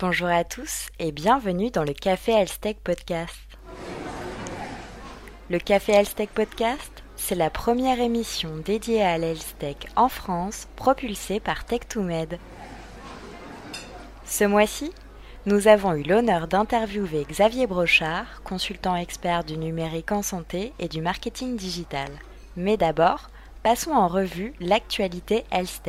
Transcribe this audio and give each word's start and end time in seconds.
Bonjour 0.00 0.28
à 0.28 0.44
tous 0.44 0.86
et 0.98 1.12
bienvenue 1.12 1.70
dans 1.70 1.84
le 1.84 1.92
Café 1.92 2.32
Health 2.32 2.66
Podcast. 2.82 3.36
Le 5.50 5.58
Café 5.58 5.92
Health 5.92 6.26
Podcast, 6.34 7.02
c'est 7.16 7.34
la 7.34 7.50
première 7.50 8.00
émission 8.00 8.56
dédiée 8.64 9.02
à 9.02 9.18
l'health 9.18 9.62
en 9.96 10.08
France, 10.08 10.68
propulsée 10.74 11.38
par 11.38 11.64
Tech2Med. 11.64 12.38
Ce 14.24 14.44
mois-ci, 14.44 14.90
nous 15.44 15.68
avons 15.68 15.92
eu 15.92 16.02
l'honneur 16.02 16.48
d'interviewer 16.48 17.26
Xavier 17.28 17.66
Brochard, 17.66 18.42
consultant 18.42 18.96
expert 18.96 19.44
du 19.44 19.58
numérique 19.58 20.12
en 20.12 20.22
santé 20.22 20.72
et 20.78 20.88
du 20.88 21.02
marketing 21.02 21.58
digital. 21.58 22.08
Mais 22.56 22.78
d'abord, 22.78 23.28
passons 23.62 23.92
en 23.92 24.08
revue 24.08 24.54
l'actualité 24.60 25.44
Health 25.50 25.82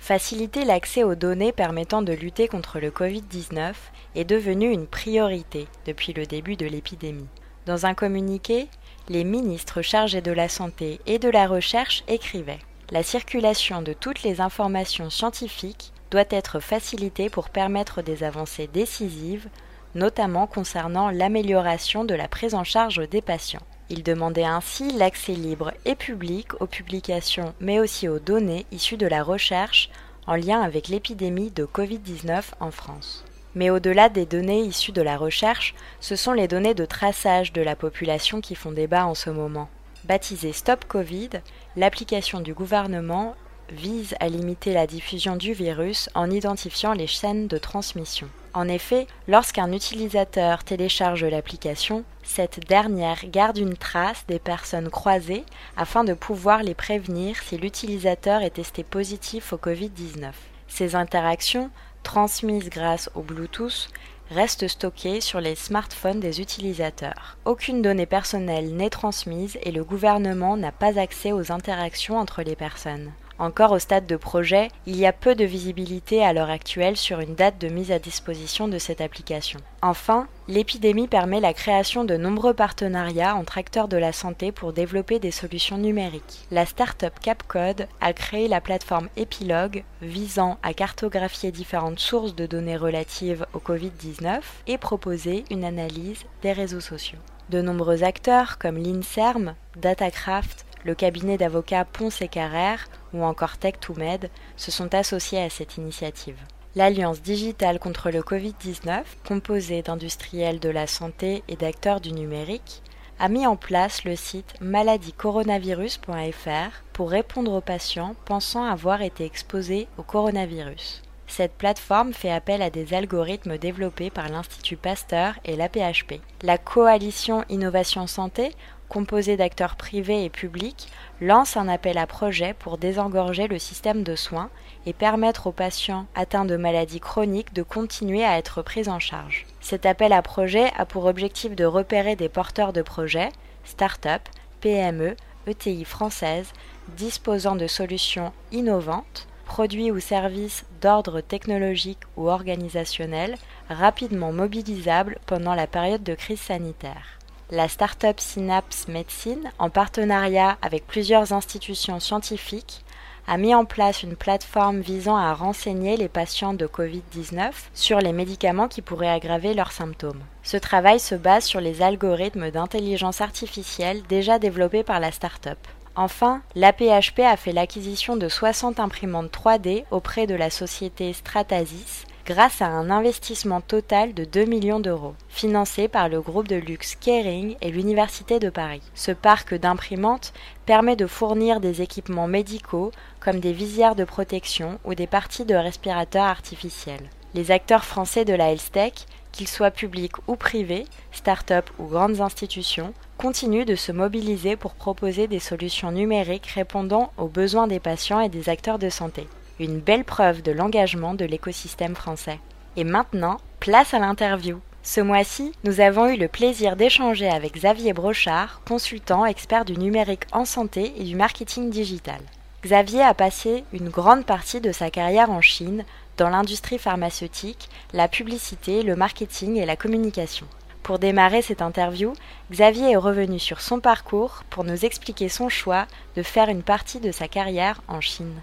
Faciliter 0.00 0.64
l'accès 0.64 1.04
aux 1.04 1.14
données 1.14 1.52
permettant 1.52 2.00
de 2.00 2.14
lutter 2.14 2.48
contre 2.48 2.80
le 2.80 2.90
Covid-19 2.90 3.74
est 4.16 4.24
devenu 4.24 4.70
une 4.70 4.86
priorité 4.86 5.68
depuis 5.86 6.14
le 6.14 6.26
début 6.26 6.56
de 6.56 6.66
l'épidémie. 6.66 7.28
Dans 7.66 7.84
un 7.84 7.94
communiqué, 7.94 8.68
les 9.08 9.24
ministres 9.24 9.82
chargés 9.82 10.22
de 10.22 10.32
la 10.32 10.48
santé 10.48 11.00
et 11.06 11.18
de 11.18 11.28
la 11.28 11.46
recherche 11.46 12.02
écrivaient 12.08 12.58
La 12.90 13.02
circulation 13.02 13.82
de 13.82 13.92
toutes 13.92 14.22
les 14.22 14.40
informations 14.40 15.10
scientifiques 15.10 15.92
doit 16.10 16.24
être 16.30 16.60
facilitée 16.60 17.28
pour 17.28 17.50
permettre 17.50 18.02
des 18.02 18.24
avancées 18.24 18.68
décisives, 18.72 19.48
notamment 19.94 20.46
concernant 20.46 21.10
l'amélioration 21.10 22.04
de 22.04 22.14
la 22.14 22.26
prise 22.26 22.54
en 22.54 22.64
charge 22.64 23.06
des 23.08 23.22
patients. 23.22 23.62
Il 23.90 24.04
demandait 24.04 24.44
ainsi 24.44 24.92
l'accès 24.92 25.32
libre 25.32 25.72
et 25.84 25.96
public 25.96 26.60
aux 26.60 26.66
publications 26.66 27.54
mais 27.60 27.80
aussi 27.80 28.08
aux 28.08 28.20
données 28.20 28.64
issues 28.70 28.96
de 28.96 29.08
la 29.08 29.24
recherche 29.24 29.90
en 30.28 30.36
lien 30.36 30.60
avec 30.60 30.86
l'épidémie 30.86 31.50
de 31.50 31.64
Covid-19 31.64 32.42
en 32.60 32.70
France. 32.70 33.24
Mais 33.56 33.68
au-delà 33.68 34.08
des 34.08 34.26
données 34.26 34.60
issues 34.60 34.92
de 34.92 35.02
la 35.02 35.16
recherche, 35.16 35.74
ce 35.98 36.14
sont 36.14 36.32
les 36.32 36.46
données 36.46 36.74
de 36.74 36.84
traçage 36.84 37.52
de 37.52 37.62
la 37.62 37.74
population 37.74 38.40
qui 38.40 38.54
font 38.54 38.70
débat 38.70 39.06
en 39.06 39.16
ce 39.16 39.28
moment. 39.28 39.68
Baptisée 40.04 40.52
Stop 40.52 40.84
Covid, 40.86 41.30
l'application 41.76 42.40
du 42.40 42.54
gouvernement 42.54 43.34
vise 43.72 44.14
à 44.20 44.28
limiter 44.28 44.72
la 44.72 44.86
diffusion 44.86 45.36
du 45.36 45.52
virus 45.52 46.08
en 46.14 46.30
identifiant 46.30 46.92
les 46.92 47.06
chaînes 47.06 47.46
de 47.46 47.58
transmission. 47.58 48.28
En 48.52 48.66
effet, 48.68 49.06
lorsqu'un 49.28 49.72
utilisateur 49.72 50.64
télécharge 50.64 51.24
l'application, 51.24 52.04
cette 52.24 52.66
dernière 52.66 53.20
garde 53.26 53.58
une 53.58 53.76
trace 53.76 54.24
des 54.26 54.40
personnes 54.40 54.90
croisées 54.90 55.44
afin 55.76 56.02
de 56.04 56.14
pouvoir 56.14 56.62
les 56.62 56.74
prévenir 56.74 57.36
si 57.42 57.56
l'utilisateur 57.56 58.42
est 58.42 58.50
testé 58.50 58.82
positif 58.82 59.52
au 59.52 59.56
Covid-19. 59.56 60.32
Ces 60.66 60.94
interactions, 60.94 61.70
transmises 62.02 62.70
grâce 62.70 63.10
au 63.14 63.22
Bluetooth, 63.22 63.88
restent 64.30 64.68
stockées 64.68 65.20
sur 65.20 65.40
les 65.40 65.56
smartphones 65.56 66.20
des 66.20 66.40
utilisateurs. 66.40 67.36
Aucune 67.44 67.82
donnée 67.82 68.06
personnelle 68.06 68.74
n'est 68.74 68.90
transmise 68.90 69.58
et 69.62 69.72
le 69.72 69.84
gouvernement 69.84 70.56
n'a 70.56 70.72
pas 70.72 70.98
accès 70.98 71.32
aux 71.32 71.50
interactions 71.50 72.16
entre 72.16 72.42
les 72.42 72.56
personnes. 72.56 73.10
Encore 73.40 73.72
au 73.72 73.78
stade 73.78 74.06
de 74.06 74.16
projet, 74.16 74.68
il 74.84 74.96
y 74.96 75.06
a 75.06 75.14
peu 75.14 75.34
de 75.34 75.46
visibilité 75.46 76.22
à 76.22 76.34
l'heure 76.34 76.50
actuelle 76.50 76.98
sur 76.98 77.20
une 77.20 77.34
date 77.34 77.58
de 77.58 77.68
mise 77.68 77.90
à 77.90 77.98
disposition 77.98 78.68
de 78.68 78.76
cette 78.76 79.00
application. 79.00 79.58
Enfin, 79.80 80.28
l'épidémie 80.46 81.08
permet 81.08 81.40
la 81.40 81.54
création 81.54 82.04
de 82.04 82.18
nombreux 82.18 82.52
partenariats 82.52 83.34
entre 83.34 83.56
acteurs 83.56 83.88
de 83.88 83.96
la 83.96 84.12
santé 84.12 84.52
pour 84.52 84.74
développer 84.74 85.18
des 85.18 85.30
solutions 85.30 85.78
numériques. 85.78 86.46
La 86.50 86.66
start-up 86.66 87.14
Capcode 87.22 87.88
a 88.02 88.12
créé 88.12 88.46
la 88.46 88.60
plateforme 88.60 89.08
Epilogue 89.16 89.84
visant 90.02 90.58
à 90.62 90.74
cartographier 90.74 91.50
différentes 91.50 91.98
sources 91.98 92.34
de 92.34 92.44
données 92.44 92.76
relatives 92.76 93.46
au 93.54 93.58
Covid-19 93.58 94.42
et 94.66 94.76
proposer 94.76 95.44
une 95.50 95.64
analyse 95.64 96.24
des 96.42 96.52
réseaux 96.52 96.80
sociaux. 96.80 97.18
De 97.48 97.62
nombreux 97.62 98.04
acteurs 98.04 98.58
comme 98.58 98.76
l'INSERM, 98.76 99.54
Datacraft, 99.76 100.66
le 100.84 100.94
cabinet 100.94 101.36
d'avocats 101.36 101.84
Ponce 101.84 102.22
et 102.22 102.28
Carrère 102.28 102.86
ou 103.12 103.24
encore 103.24 103.56
Tech2Med 103.60 104.30
se 104.56 104.70
sont 104.70 104.94
associés 104.94 105.42
à 105.42 105.50
cette 105.50 105.76
initiative. 105.76 106.38
L'Alliance 106.76 107.20
digitale 107.20 107.80
contre 107.80 108.10
le 108.10 108.20
Covid-19, 108.20 109.02
composée 109.26 109.82
d'industriels 109.82 110.60
de 110.60 110.68
la 110.68 110.86
santé 110.86 111.42
et 111.48 111.56
d'acteurs 111.56 112.00
du 112.00 112.12
numérique, 112.12 112.82
a 113.18 113.28
mis 113.28 113.44
en 113.46 113.56
place 113.56 114.04
le 114.04 114.16
site 114.16 114.54
maladiecoronavirus.fr 114.60 116.82
pour 116.92 117.10
répondre 117.10 117.52
aux 117.52 117.60
patients 117.60 118.14
pensant 118.24 118.64
avoir 118.64 119.02
été 119.02 119.24
exposés 119.24 119.88
au 119.98 120.02
coronavirus. 120.02 121.02
Cette 121.26 121.52
plateforme 121.52 122.12
fait 122.12 122.32
appel 122.32 122.62
à 122.62 122.70
des 122.70 122.92
algorithmes 122.92 123.56
développés 123.56 124.10
par 124.10 124.28
l'Institut 124.28 124.76
Pasteur 124.76 125.34
et 125.44 125.54
l'APHP. 125.54 126.20
La 126.42 126.58
coalition 126.58 127.44
Innovation 127.48 128.08
Santé 128.08 128.52
composé 128.90 129.38
d'acteurs 129.38 129.76
privés 129.76 130.24
et 130.24 130.28
publics, 130.28 130.88
lance 131.22 131.56
un 131.56 131.68
appel 131.68 131.96
à 131.96 132.06
projet 132.06 132.54
pour 132.58 132.76
désengorger 132.76 133.46
le 133.46 133.58
système 133.58 134.02
de 134.02 134.16
soins 134.16 134.50
et 134.84 134.92
permettre 134.92 135.46
aux 135.46 135.52
patients 135.52 136.06
atteints 136.14 136.44
de 136.44 136.56
maladies 136.56 137.00
chroniques 137.00 137.54
de 137.54 137.62
continuer 137.62 138.24
à 138.24 138.36
être 138.36 138.60
pris 138.60 138.88
en 138.88 138.98
charge. 138.98 139.46
Cet 139.60 139.86
appel 139.86 140.12
à 140.12 140.20
projet 140.20 140.70
a 140.76 140.84
pour 140.84 141.06
objectif 141.06 141.54
de 141.54 141.64
repérer 141.64 142.16
des 142.16 142.28
porteurs 142.28 142.72
de 142.72 142.82
projets, 142.82 143.30
start-up, 143.64 144.22
PME, 144.60 145.16
ETI 145.46 145.84
françaises, 145.84 146.52
disposant 146.96 147.56
de 147.56 147.66
solutions 147.66 148.32
innovantes, 148.52 149.28
produits 149.46 149.90
ou 149.90 150.00
services 150.00 150.64
d'ordre 150.80 151.20
technologique 151.20 152.02
ou 152.16 152.28
organisationnel, 152.28 153.36
rapidement 153.68 154.32
mobilisables 154.32 155.18
pendant 155.26 155.54
la 155.54 155.66
période 155.66 156.02
de 156.02 156.14
crise 156.14 156.40
sanitaire 156.40 157.19
la 157.50 157.68
start-up 157.68 158.20
Synapse 158.20 158.86
Medicine, 158.86 159.50
en 159.58 159.70
partenariat 159.70 160.56
avec 160.62 160.86
plusieurs 160.86 161.32
institutions 161.32 161.98
scientifiques, 161.98 162.84
a 163.26 163.36
mis 163.36 163.54
en 163.54 163.64
place 163.64 164.02
une 164.02 164.16
plateforme 164.16 164.80
visant 164.80 165.16
à 165.16 165.34
renseigner 165.34 165.96
les 165.96 166.08
patients 166.08 166.54
de 166.54 166.66
Covid-19 166.66 167.50
sur 167.74 167.98
les 167.98 168.12
médicaments 168.12 168.68
qui 168.68 168.82
pourraient 168.82 169.10
aggraver 169.10 169.54
leurs 169.54 169.72
symptômes. 169.72 170.20
Ce 170.42 170.56
travail 170.56 171.00
se 171.00 171.14
base 171.14 171.44
sur 171.44 171.60
les 171.60 171.82
algorithmes 171.82 172.50
d'intelligence 172.50 173.20
artificielle 173.20 174.02
déjà 174.08 174.38
développés 174.38 174.82
par 174.82 175.00
la 175.00 175.12
start-up. 175.12 175.58
Enfin, 175.96 176.42
l'APHP 176.54 177.20
a 177.20 177.36
fait 177.36 177.52
l'acquisition 177.52 178.16
de 178.16 178.28
60 178.28 178.80
imprimantes 178.80 179.32
3D 179.32 179.84
auprès 179.90 180.26
de 180.26 180.34
la 180.34 180.50
société 180.50 181.12
Stratasys 181.12 182.06
grâce 182.26 182.62
à 182.62 182.66
un 182.66 182.90
investissement 182.90 183.60
total 183.60 184.14
de 184.14 184.24
2 184.24 184.44
millions 184.44 184.80
d'euros, 184.80 185.14
financé 185.28 185.88
par 185.88 186.08
le 186.08 186.20
groupe 186.20 186.48
de 186.48 186.56
luxe 186.56 186.94
Kering 186.94 187.56
et 187.60 187.70
l'Université 187.70 188.38
de 188.38 188.50
Paris. 188.50 188.82
Ce 188.94 189.12
parc 189.12 189.54
d'imprimantes 189.54 190.32
permet 190.66 190.96
de 190.96 191.06
fournir 191.06 191.60
des 191.60 191.82
équipements 191.82 192.28
médicaux 192.28 192.92
comme 193.20 193.40
des 193.40 193.52
visières 193.52 193.94
de 193.96 194.04
protection 194.04 194.78
ou 194.84 194.94
des 194.94 195.06
parties 195.06 195.44
de 195.44 195.54
respirateurs 195.54 196.24
artificiels. 196.24 197.10
Les 197.34 197.50
acteurs 197.50 197.84
français 197.84 198.24
de 198.24 198.34
la 198.34 198.50
health 198.50 198.72
tech, 198.72 198.92
qu'ils 199.32 199.48
soient 199.48 199.70
publics 199.70 200.16
ou 200.26 200.36
privés, 200.36 200.86
start-up 201.12 201.70
ou 201.78 201.84
grandes 201.84 202.20
institutions, 202.20 202.92
continuent 203.18 203.66
de 203.66 203.76
se 203.76 203.92
mobiliser 203.92 204.56
pour 204.56 204.74
proposer 204.74 205.28
des 205.28 205.38
solutions 205.38 205.92
numériques 205.92 206.46
répondant 206.46 207.12
aux 207.18 207.28
besoins 207.28 207.68
des 207.68 207.80
patients 207.80 208.20
et 208.20 208.28
des 208.28 208.48
acteurs 208.48 208.78
de 208.78 208.88
santé 208.88 209.28
une 209.64 209.80
belle 209.80 210.04
preuve 210.04 210.42
de 210.42 210.52
l'engagement 210.52 211.14
de 211.14 211.24
l'écosystème 211.24 211.94
français. 211.94 212.40
Et 212.76 212.84
maintenant, 212.84 213.36
place 213.60 213.94
à 213.94 213.98
l'interview. 213.98 214.60
Ce 214.82 215.00
mois-ci, 215.00 215.52
nous 215.64 215.80
avons 215.80 216.08
eu 216.08 216.16
le 216.16 216.28
plaisir 216.28 216.76
d'échanger 216.76 217.28
avec 217.28 217.54
Xavier 217.54 217.92
Brochard, 217.92 218.62
consultant 218.66 219.26
expert 219.26 219.66
du 219.66 219.76
numérique 219.76 220.24
en 220.32 220.46
santé 220.46 220.94
et 220.96 221.04
du 221.04 221.14
marketing 221.14 221.68
digital. 221.68 222.20
Xavier 222.62 223.02
a 223.02 223.14
passé 223.14 223.64
une 223.72 223.90
grande 223.90 224.24
partie 224.24 224.60
de 224.60 224.72
sa 224.72 224.90
carrière 224.90 225.30
en 225.30 225.42
Chine, 225.42 225.84
dans 226.16 226.30
l'industrie 226.30 226.78
pharmaceutique, 226.78 227.68
la 227.92 228.08
publicité, 228.08 228.82
le 228.82 228.96
marketing 228.96 229.56
et 229.56 229.66
la 229.66 229.76
communication. 229.76 230.46
Pour 230.82 230.98
démarrer 230.98 231.42
cette 231.42 231.62
interview, 231.62 232.14
Xavier 232.50 232.92
est 232.92 232.96
revenu 232.96 233.38
sur 233.38 233.60
son 233.60 233.80
parcours 233.80 234.42
pour 234.48 234.64
nous 234.64 234.84
expliquer 234.84 235.28
son 235.28 235.48
choix 235.48 235.86
de 236.16 236.22
faire 236.22 236.48
une 236.48 236.62
partie 236.62 237.00
de 237.00 237.12
sa 237.12 237.28
carrière 237.28 237.82
en 237.86 238.00
Chine. 238.00 238.40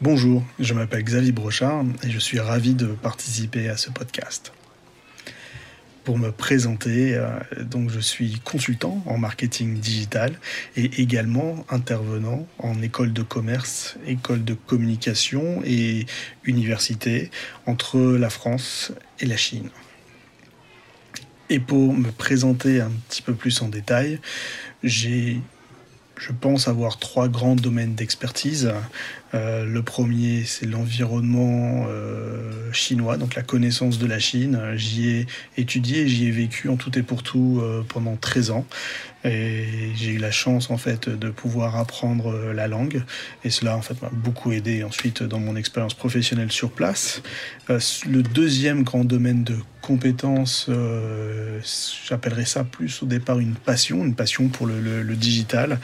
Bonjour, 0.00 0.44
je 0.60 0.74
m'appelle 0.74 1.02
Xavier 1.02 1.32
Brochard 1.32 1.84
et 2.04 2.10
je 2.10 2.20
suis 2.20 2.38
ravi 2.38 2.74
de 2.74 2.86
participer 2.86 3.68
à 3.68 3.76
ce 3.76 3.90
podcast. 3.90 4.52
Pour 6.04 6.18
me 6.18 6.30
présenter, 6.30 7.16
euh, 7.16 7.30
donc 7.64 7.90
je 7.90 7.98
suis 7.98 8.38
consultant 8.44 9.02
en 9.06 9.18
marketing 9.18 9.80
digital 9.80 10.38
et 10.76 11.02
également 11.02 11.66
intervenant 11.68 12.46
en 12.60 12.80
école 12.80 13.12
de 13.12 13.22
commerce, 13.22 13.96
école 14.06 14.44
de 14.44 14.54
communication 14.54 15.62
et 15.64 16.06
université 16.44 17.32
entre 17.66 17.98
la 17.98 18.30
France 18.30 18.92
et 19.18 19.26
la 19.26 19.36
Chine. 19.36 19.70
Et 21.50 21.58
pour 21.58 21.92
me 21.92 22.12
présenter 22.12 22.80
un 22.80 22.92
petit 23.08 23.22
peu 23.22 23.34
plus 23.34 23.62
en 23.62 23.68
détail, 23.68 24.20
j'ai 24.84 25.40
je 26.18 26.32
pense 26.32 26.68
avoir 26.68 26.98
trois 26.98 27.28
grands 27.28 27.54
domaines 27.54 27.94
d'expertise. 27.94 28.72
Euh, 29.34 29.64
le 29.64 29.82
premier, 29.82 30.44
c'est 30.44 30.66
l'environnement 30.66 31.86
euh, 31.88 32.72
chinois, 32.72 33.16
donc 33.16 33.34
la 33.34 33.42
connaissance 33.42 33.98
de 33.98 34.06
la 34.06 34.18
Chine. 34.18 34.60
J'y 34.74 35.08
ai 35.10 35.26
étudié, 35.56 36.08
j'y 36.08 36.26
ai 36.26 36.30
vécu 36.30 36.68
en 36.68 36.76
tout 36.76 36.98
et 36.98 37.02
pour 37.02 37.22
tout 37.22 37.60
euh, 37.62 37.84
pendant 37.88 38.16
13 38.16 38.50
ans. 38.50 38.66
Et 39.24 39.64
j'ai 39.96 40.12
eu 40.12 40.18
la 40.18 40.30
chance 40.30 40.70
en 40.70 40.78
fait 40.78 41.08
de 41.08 41.30
pouvoir 41.30 41.76
apprendre 41.76 42.52
la 42.54 42.68
langue. 42.68 43.02
Et 43.44 43.50
cela 43.50 43.76
en 43.76 43.82
fait 43.82 44.00
m'a 44.00 44.10
beaucoup 44.10 44.52
aidé 44.52 44.84
ensuite 44.84 45.22
dans 45.22 45.40
mon 45.40 45.56
expérience 45.56 45.94
professionnelle 45.94 46.52
sur 46.52 46.70
place. 46.70 47.22
le 47.68 48.22
deuxième 48.22 48.84
grand 48.84 49.04
domaine 49.04 49.44
de 49.44 49.56
compétences, 49.88 50.68
j'appellerais 52.06 52.44
ça 52.44 52.62
plus 52.62 53.02
au 53.02 53.06
départ 53.06 53.38
une 53.38 53.54
passion, 53.54 54.04
une 54.04 54.14
passion 54.14 54.48
pour 54.48 54.66
le, 54.66 55.16
digital, 55.16 55.80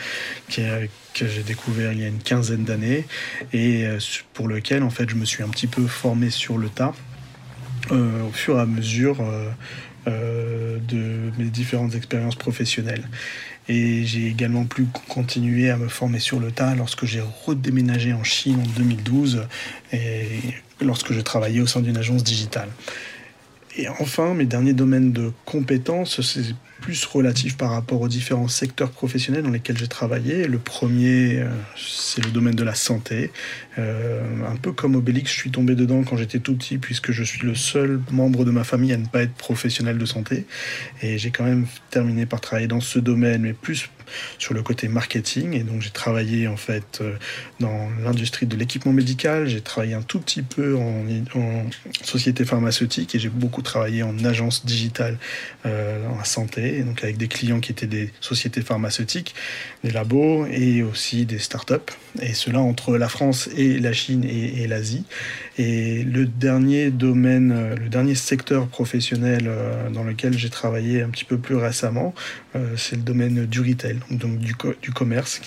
que 1.15 1.27
j'ai 1.27 1.43
découvert 1.43 1.93
il 1.93 2.01
y 2.01 2.05
a 2.05 2.09
une 2.09 2.19
quinzaine 2.19 2.65
d'années 2.65 3.07
et 3.53 3.87
euh, 3.87 3.99
pour 4.35 4.49
lequel 4.49 4.83
en 4.83 4.91
fait 4.91 5.09
je 5.09 5.15
me 5.15 5.25
suis 5.25 5.43
un 5.43 5.49
petit 5.49 5.69
peu 5.69 5.87
formé 5.87 6.29
sur 6.29 6.59
le 6.59 6.69
tas 6.69 6.93
euh, 7.93 8.23
au 8.29 8.33
fur 8.33 8.59
et 8.59 8.61
à 8.61 8.67
mesure 8.67 9.19
euh, 10.07 10.79
de 10.89 11.31
mes 11.39 11.51
différentes 11.51 11.95
expériences 11.95 12.35
professionnelles. 12.35 13.09
Et 13.69 14.05
j'ai 14.05 14.27
également 14.27 14.67
pu 14.67 14.87
continuer 15.09 15.71
à 15.71 15.79
me 15.79 15.89
former 15.89 16.19
sur 16.19 16.39
le 16.39 16.51
tas 16.51 16.75
lorsque 16.75 17.07
j'ai 17.07 17.23
redéménagé 17.47 18.13
en 18.13 18.23
Chine 18.23 18.61
en 18.61 18.79
2012 18.79 19.47
et 19.93 20.41
lorsque 20.83 21.15
je 21.15 21.21
travaillais 21.21 21.61
au 21.61 21.67
sein 21.67 21.81
d'une 21.81 21.97
agence 21.97 22.23
digitale. 22.23 22.69
Et 23.77 23.89
enfin, 23.89 24.35
mes 24.35 24.45
derniers 24.45 24.73
domaines 24.73 25.13
de 25.13 25.33
compétences, 25.45 26.21
c'est 26.21 26.55
plus 26.81 27.05
relatif 27.05 27.57
par 27.57 27.71
rapport 27.71 28.01
aux 28.01 28.09
différents 28.09 28.49
secteurs 28.49 28.91
professionnels 28.91 29.43
dans 29.43 29.51
lesquels 29.51 29.79
j'ai 29.79 29.89
travaillé. 29.89 30.47
Le 30.47 30.59
premier, 30.59 31.39
euh, 31.39 31.49
c'est 31.77 32.25
le 32.25 32.31
domaine 32.31 32.55
de 32.55 32.65
la 32.65 32.75
santé. 32.75 33.31
Euh, 33.79 34.23
un 34.47 34.57
peu 34.57 34.73
comme 34.73 34.95
Obélix, 34.95 35.31
je 35.31 35.37
suis 35.37 35.51
tombé 35.51 35.75
dedans 35.75 36.03
quand 36.05 36.17
j'étais 36.17 36.39
tout 36.39 36.55
petit, 36.55 36.79
puisque 36.79 37.13
je 37.13 37.23
suis 37.23 37.41
le 37.41 37.55
seul 37.55 38.01
membre 38.11 38.45
de 38.45 38.51
ma 38.51 38.65
famille 38.65 38.93
à 38.93 38.97
ne 38.97 39.07
pas 39.07 39.23
être 39.23 39.35
professionnel 39.35 39.99
de 39.99 40.07
santé. 40.07 40.47
Et 41.03 41.19
j'ai 41.19 41.31
quand 41.31 41.45
même 41.45 41.67
terminé 41.91 42.27
par 42.27 42.41
travailler 42.41 42.69
dans 42.69 42.81
ce 42.81 42.99
domaine, 42.99 43.43
mais 43.43 43.53
plus 43.53 43.89
sur 44.39 44.55
le 44.55 44.63
côté 44.63 44.89
marketing. 44.89 45.55
Et 45.55 45.63
donc 45.63 45.83
j'ai 45.83 45.91
travaillé 45.91 46.49
en 46.49 46.57
fait 46.57 47.01
euh, 47.01 47.17
dans 47.61 47.89
l'industrie 48.03 48.47
de 48.47 48.57
l'équipement 48.57 48.93
médical, 48.93 49.47
j'ai 49.47 49.61
travaillé 49.61 49.95
un 49.95 50.03
tout 50.03 50.21
petit 50.21 50.43
peu 50.43 50.77
en, 50.77 51.05
société 52.03 52.45
pharmaceutique 52.45 53.15
et 53.15 53.19
j'ai 53.19 53.29
beaucoup 53.29 53.63
travaillé 53.63 54.03
en 54.03 54.25
agence 54.25 54.65
digitale 54.65 55.19
euh, 55.67 56.07
en 56.09 56.25
santé, 56.25 56.64
avec 57.03 57.17
des 57.17 57.29
clients 57.29 57.61
qui 57.61 57.73
étaient 57.73 57.87
des 57.87 58.11
sociétés 58.21 58.63
pharmaceutiques, 58.63 59.35
des 59.83 59.91
labos 59.91 60.47
et 60.47 60.83
aussi 60.83 61.27
des 61.27 61.39
startups. 61.39 61.93
Et 62.21 62.35
cela 62.35 62.61
entre 62.61 62.97
la 62.97 63.09
France 63.09 63.49
et 63.57 63.79
la 63.79 63.93
Chine 63.93 64.25
et 64.25 64.67
l'Asie. 64.67 65.05
Et 65.57 66.03
le 66.03 66.27
dernier 66.27 66.91
domaine, 66.91 67.53
euh, 67.53 67.77
le 67.77 67.89
dernier 67.89 68.15
secteur 68.15 68.67
professionnel 68.67 69.51
dans 69.93 70.05
lequel 70.05 70.37
j'ai 70.37 70.51
travaillé 70.51 71.03
un 71.03 71.11
petit 71.11 71.25
peu 71.25 71.39
plus 71.39 71.57
récemment, 71.57 72.15
c'est 72.77 72.97
le 72.97 73.03
domaine 73.03 73.47
du 73.47 73.61
retail 73.61 73.99
donc 74.11 74.39
du, 74.39 74.55
du 74.81 74.93
commerce, 74.93 75.41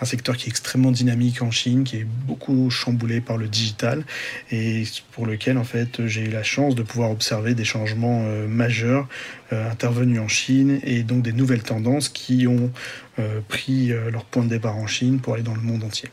un 0.00 0.04
secteur 0.04 0.36
qui 0.36 0.46
est 0.46 0.48
extrêmement 0.48 0.90
dynamique 0.90 1.42
en 1.42 1.50
Chine, 1.50 1.84
qui 1.84 1.98
est 1.98 2.06
beaucoup 2.26 2.70
chamboulé 2.70 3.20
par 3.20 3.36
le 3.36 3.48
digital 3.48 4.04
et 4.50 4.84
pour 5.12 5.26
lequel 5.26 5.58
en 5.58 5.64
fait 5.64 6.06
j'ai 6.06 6.22
eu 6.22 6.30
la 6.30 6.42
chance 6.42 6.74
de 6.74 6.82
pouvoir 6.82 7.10
observer 7.10 7.54
des 7.54 7.64
changements 7.64 8.24
euh, 8.24 8.46
majeurs 8.48 9.08
euh, 9.52 9.70
intervenus 9.70 10.20
en 10.20 10.28
Chine 10.28 10.80
et 10.82 11.02
donc 11.02 11.22
des 11.22 11.32
nouvelles 11.32 11.62
tendances 11.62 12.08
qui 12.08 12.46
ont 12.46 12.70
euh, 13.18 13.40
pris 13.48 13.88
leur 13.88 14.24
point 14.24 14.44
de 14.44 14.48
départ 14.48 14.76
en 14.76 14.86
Chine 14.86 15.20
pour 15.20 15.34
aller 15.34 15.42
dans 15.42 15.54
le 15.54 15.60
monde 15.60 15.84
entier. 15.84 16.08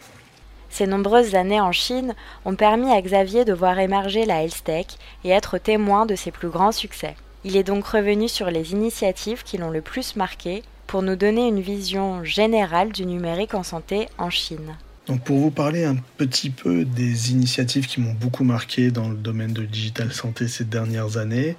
Ces 0.72 0.88
nombreuses 0.88 1.36
années 1.36 1.60
en 1.60 1.74
Chine 1.74 2.16
ont 2.46 2.56
permis 2.56 2.92
à 2.92 3.02
Xavier 3.02 3.44
de 3.44 3.54
voir 3.54 3.78
émerger 3.78 4.26
la 4.26 4.42
health 4.42 4.64
tech 4.64 4.86
et 5.26 5.30
être 5.30 5.58
témoin 5.58 6.06
de 6.06 6.16
ses 6.16 6.32
plus 6.32 6.50
grands 6.50 6.72
succès. 6.72 7.16
Il 7.44 7.58
est 7.58 7.64
donc 7.64 7.86
revenu 7.86 8.30
sur 8.30 8.50
les 8.50 8.72
initiatives 8.72 9.44
qui 9.44 9.58
l'ont 9.58 9.70
le 9.70 9.82
plus 9.82 10.16
marqué 10.16 10.64
pour 10.88 11.02
nous 11.02 11.18
donner 11.18 11.48
une 11.48 11.60
vision 11.60 12.24
générale 12.24 12.94
du 12.94 13.06
numérique 13.06 13.54
en 13.54 13.64
santé 13.64 14.08
en 14.18 14.30
Chine. 14.30 14.78
Donc 15.08 15.24
pour 15.24 15.40
vous 15.40 15.52
parler 15.52 15.84
un 15.84 15.96
petit 16.18 16.52
peu 16.52 16.86
des 16.86 17.32
initiatives 17.32 17.88
qui 17.88 18.00
m'ont 18.00 18.14
beaucoup 18.14 18.44
marqué 18.44 18.92
dans 18.92 19.10
le 19.10 19.16
domaine 19.16 19.52
de 19.52 19.64
digital 19.64 20.14
santé 20.14 20.48
ces 20.48 20.64
dernières 20.64 21.18
années, 21.18 21.58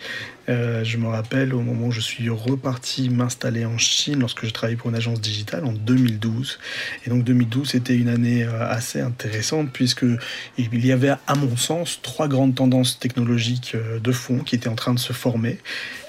euh, 0.49 0.83
je 0.85 0.97
me 0.97 1.06
rappelle 1.06 1.55
au 1.55 1.61
moment 1.61 1.87
où 1.87 1.93
je 1.93 2.00
suis 2.00 2.29
reparti 2.29 3.11
m'installer 3.11 3.65
en 3.65 3.79
Chine 3.79 4.21
lorsque 4.21 4.44
je 4.44 4.50
travaillais 4.50 4.77
pour 4.77 4.91
une 4.91 4.97
agence 4.97 5.21
digitale 5.21 5.65
en 5.65 5.73
2012. 5.73 6.59
Et 7.06 7.11
donc 7.11 7.25
2012 7.25 7.71
c'était 7.71 7.97
une 7.97 8.09
année 8.09 8.44
euh, 8.44 8.67
assez 8.69 9.00
intéressante 9.00 9.71
puisque 9.73 10.05
il 10.59 10.87
y 10.87 10.93
avait 10.93 11.15
à 11.27 11.35
mon 11.35 11.56
sens 11.56 12.00
trois 12.03 12.29
grandes 12.29 12.55
tendances 12.55 12.99
technologiques 12.99 13.73
euh, 13.75 14.00
de 14.00 14.12
fond 14.12 14.39
qui 14.39 14.56
étaient 14.56 14.69
en 14.69 14.75
train 14.75 14.94
de 14.94 14.99
se 14.99 15.12
former. 15.12 15.59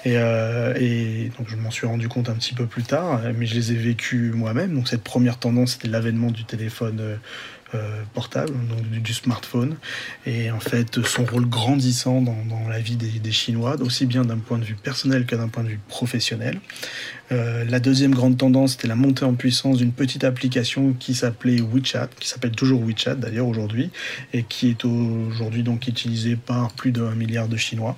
Et, 0.04 0.16
et 0.16 1.32
donc 1.38 1.48
je 1.48 1.56
m'en 1.56 1.70
suis 1.70 1.86
rendu 1.86 2.08
compte 2.08 2.28
un 2.28 2.34
petit 2.34 2.52
peu 2.52 2.66
plus 2.66 2.82
tard, 2.82 3.22
mais 3.38 3.46
je 3.46 3.54
les 3.54 3.72
ai 3.72 3.74
vécues 3.74 4.32
moi-même. 4.34 4.74
Donc 4.74 4.86
cette 4.88 5.02
première 5.02 5.38
tendance 5.38 5.72
c'était 5.72 5.88
l'avènement 5.88 6.30
du 6.30 6.44
téléphone 6.44 7.18
portable, 8.12 8.52
donc 8.68 9.02
du, 9.02 9.14
smartphone, 9.14 9.76
et 10.26 10.50
en 10.50 10.60
fait 10.60 11.04
son 11.04 11.24
rôle 11.24 11.46
grandissant 11.46 12.20
dans, 12.20 12.68
la 12.68 12.78
vie 12.80 12.96
des, 12.96 13.32
Chinois, 13.32 13.76
aussi 13.80 14.06
bien 14.06 14.24
d'un 14.24 14.38
point 14.38 14.58
de 14.58 14.64
vue 14.64 14.74
personnel 14.74 15.26
que 15.26 15.36
d'un 15.36 15.48
point 15.48 15.64
de 15.64 15.68
vue 15.68 15.80
professionnel. 15.88 16.60
Euh, 17.32 17.64
la 17.64 17.80
deuxième 17.80 18.14
grande 18.14 18.36
tendance, 18.36 18.72
c'était 18.72 18.88
la 18.88 18.96
montée 18.96 19.24
en 19.24 19.34
puissance 19.34 19.78
d'une 19.78 19.92
petite 19.92 20.24
application 20.24 20.92
qui 20.92 21.14
s'appelait 21.14 21.60
WeChat, 21.60 22.08
qui 22.18 22.28
s'appelle 22.28 22.52
toujours 22.52 22.82
WeChat 22.82 23.16
d'ailleurs 23.16 23.46
aujourd'hui, 23.46 23.90
et 24.32 24.42
qui 24.42 24.70
est 24.70 24.84
aujourd'hui 24.84 25.62
donc 25.62 25.88
utilisée 25.88 26.36
par 26.36 26.72
plus 26.72 26.92
d'un 26.92 27.14
milliard 27.14 27.48
de 27.48 27.56
Chinois. 27.56 27.96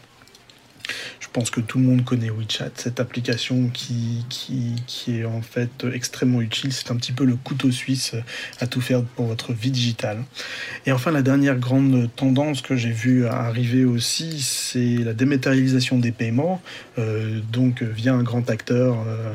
Je 1.20 1.28
pense 1.32 1.50
que 1.50 1.60
tout 1.60 1.78
le 1.78 1.84
monde 1.84 2.04
connaît 2.04 2.30
WeChat, 2.30 2.70
cette 2.76 3.00
application 3.00 3.68
qui, 3.68 4.24
qui, 4.28 5.20
est 5.20 5.24
en 5.24 5.42
fait 5.42 5.86
extrêmement 5.92 6.40
utile. 6.40 6.72
C'est 6.72 6.90
un 6.90 6.96
petit 6.96 7.12
peu 7.12 7.24
le 7.24 7.36
couteau 7.36 7.70
suisse 7.70 8.14
à 8.60 8.66
tout 8.66 8.80
faire 8.80 9.02
pour 9.02 9.26
votre 9.26 9.52
vie 9.52 9.70
digitale. 9.70 10.24
Et 10.86 10.92
enfin, 10.92 11.10
la 11.10 11.22
dernière 11.22 11.56
grande 11.56 12.08
tendance 12.16 12.62
que 12.62 12.76
j'ai 12.76 12.90
vue 12.90 13.26
arriver 13.26 13.84
aussi, 13.84 14.40
c'est 14.40 14.96
la 14.96 15.12
dématérialisation 15.12 15.98
des 15.98 16.12
paiements, 16.12 16.62
euh, 16.98 17.40
donc 17.52 17.82
via 17.82 18.14
un 18.14 18.22
grand 18.22 18.48
acteur. 18.50 18.96
Euh, 19.06 19.32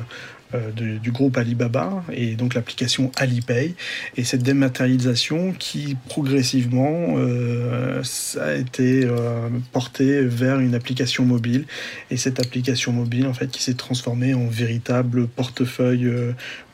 euh, 0.53 0.71
du 0.71 1.11
groupe 1.11 1.37
Alibaba 1.37 2.03
et 2.11 2.35
donc 2.35 2.55
l'application 2.55 3.11
Alipay. 3.15 3.73
Et 4.17 4.23
cette 4.23 4.43
dématérialisation 4.43 5.53
qui 5.57 5.95
progressivement 6.09 7.15
euh, 7.17 8.01
a 8.39 8.53
été 8.55 9.05
euh, 9.05 9.49
portée 9.71 10.21
vers 10.21 10.59
une 10.59 10.75
application 10.75 11.25
mobile. 11.25 11.65
Et 12.09 12.17
cette 12.17 12.39
application 12.39 12.91
mobile 12.91 13.27
en 13.27 13.33
fait 13.33 13.47
qui 13.47 13.63
s'est 13.63 13.75
transformée 13.75 14.33
en 14.33 14.47
véritable 14.47 15.27
portefeuille 15.27 16.11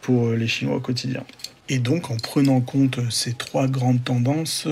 pour 0.01 0.31
les 0.31 0.47
Chinois 0.47 0.77
au 0.77 0.81
quotidien. 0.81 1.23
Et 1.69 1.79
donc, 1.79 2.09
en 2.11 2.15
prenant 2.15 2.61
compte 2.61 2.99
ces 3.11 3.33
trois 3.33 3.67
grandes 3.67 4.01
tendances, 4.01 4.69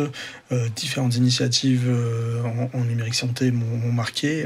différentes 0.78 1.18
initiatives 1.18 1.94
en, 2.74 2.84
numérique 2.86 3.16
santé 3.16 3.52
m'ont 3.52 3.92
marqué. 3.92 4.46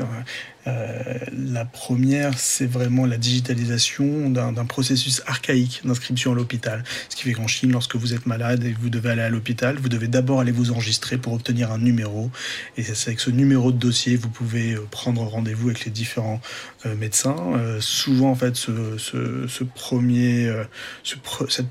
La 0.65 1.65
première, 1.65 2.37
c'est 2.37 2.65
vraiment 2.65 3.05
la 3.05 3.17
digitalisation 3.17 4.29
d'un 4.29 4.65
processus 4.65 5.21
archaïque 5.25 5.81
d'inscription 5.83 6.33
à 6.33 6.35
l'hôpital. 6.35 6.83
Ce 7.09 7.15
qui 7.15 7.23
fait 7.23 7.33
qu'en 7.33 7.47
Chine, 7.47 7.71
lorsque 7.71 7.95
vous 7.95 8.13
êtes 8.13 8.25
malade 8.25 8.63
et 8.63 8.73
que 8.73 8.79
vous 8.79 8.89
devez 8.89 9.11
aller 9.11 9.21
à 9.21 9.29
l'hôpital, 9.29 9.77
vous 9.77 9.89
devez 9.89 10.07
d'abord 10.07 10.41
aller 10.41 10.51
vous 10.51 10.71
enregistrer 10.71 11.17
pour 11.17 11.33
obtenir 11.33 11.71
un 11.71 11.77
numéro. 11.77 12.29
Et 12.77 12.83
c'est 12.83 13.09
avec 13.09 13.19
ce 13.19 13.29
numéro 13.29 13.71
de 13.71 13.77
dossier, 13.77 14.15
vous 14.15 14.29
pouvez 14.29 14.73
euh, 14.73 14.85
prendre 14.91 15.21
rendez-vous 15.23 15.69
avec 15.69 15.85
les 15.85 15.91
différents 15.91 16.41
euh, 16.85 16.95
médecins. 16.95 17.35
souvent, 17.79 18.31
en 18.31 18.35
fait, 18.35 18.55
cette 18.57 19.71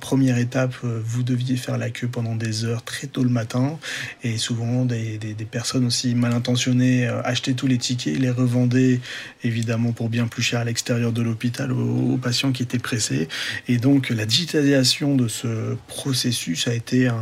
première 0.01 0.39
étape, 0.39 0.75
vous 0.83 1.23
deviez 1.23 1.57
faire 1.57 1.79
la 1.79 1.91
queue 1.91 2.09
pendant 2.09 2.35
des 2.35 2.65
heures 2.65 2.83
très 2.83 3.07
tôt 3.07 3.23
le 3.23 3.31
matin. 3.31 3.79
Et 4.23 4.39
souvent, 4.39 4.85
des 4.85 5.49
personnes 5.51 5.87
aussi 5.87 6.15
mal 6.15 6.33
intentionnées 6.33 7.07
achetaient 7.07 7.55
tous 7.55 7.67
les 7.67 7.79
tickets, 7.79 8.19
les 8.19 8.31
revendaient 8.31 8.78
évidemment 9.45 9.93
pour 9.93 10.09
bien 10.09 10.27
plus 10.27 10.43
cher 10.43 10.61
à 10.61 10.65
l'extérieur 10.65 11.13
de 11.13 11.23
l'hôpital 11.23 11.73
aux, 11.73 12.17
patients 12.17 12.53
qui 12.53 12.63
étaient 12.63 12.79
pressés. 12.79 13.29
Et 13.69 13.79
donc 13.79 14.11
la 14.11 14.27
digitalisation 14.27 15.15
de 15.15 15.29
ce 15.29 15.77
processus 15.87 16.69
a 16.69 16.75
été 16.75 17.07
un, 17.09 17.17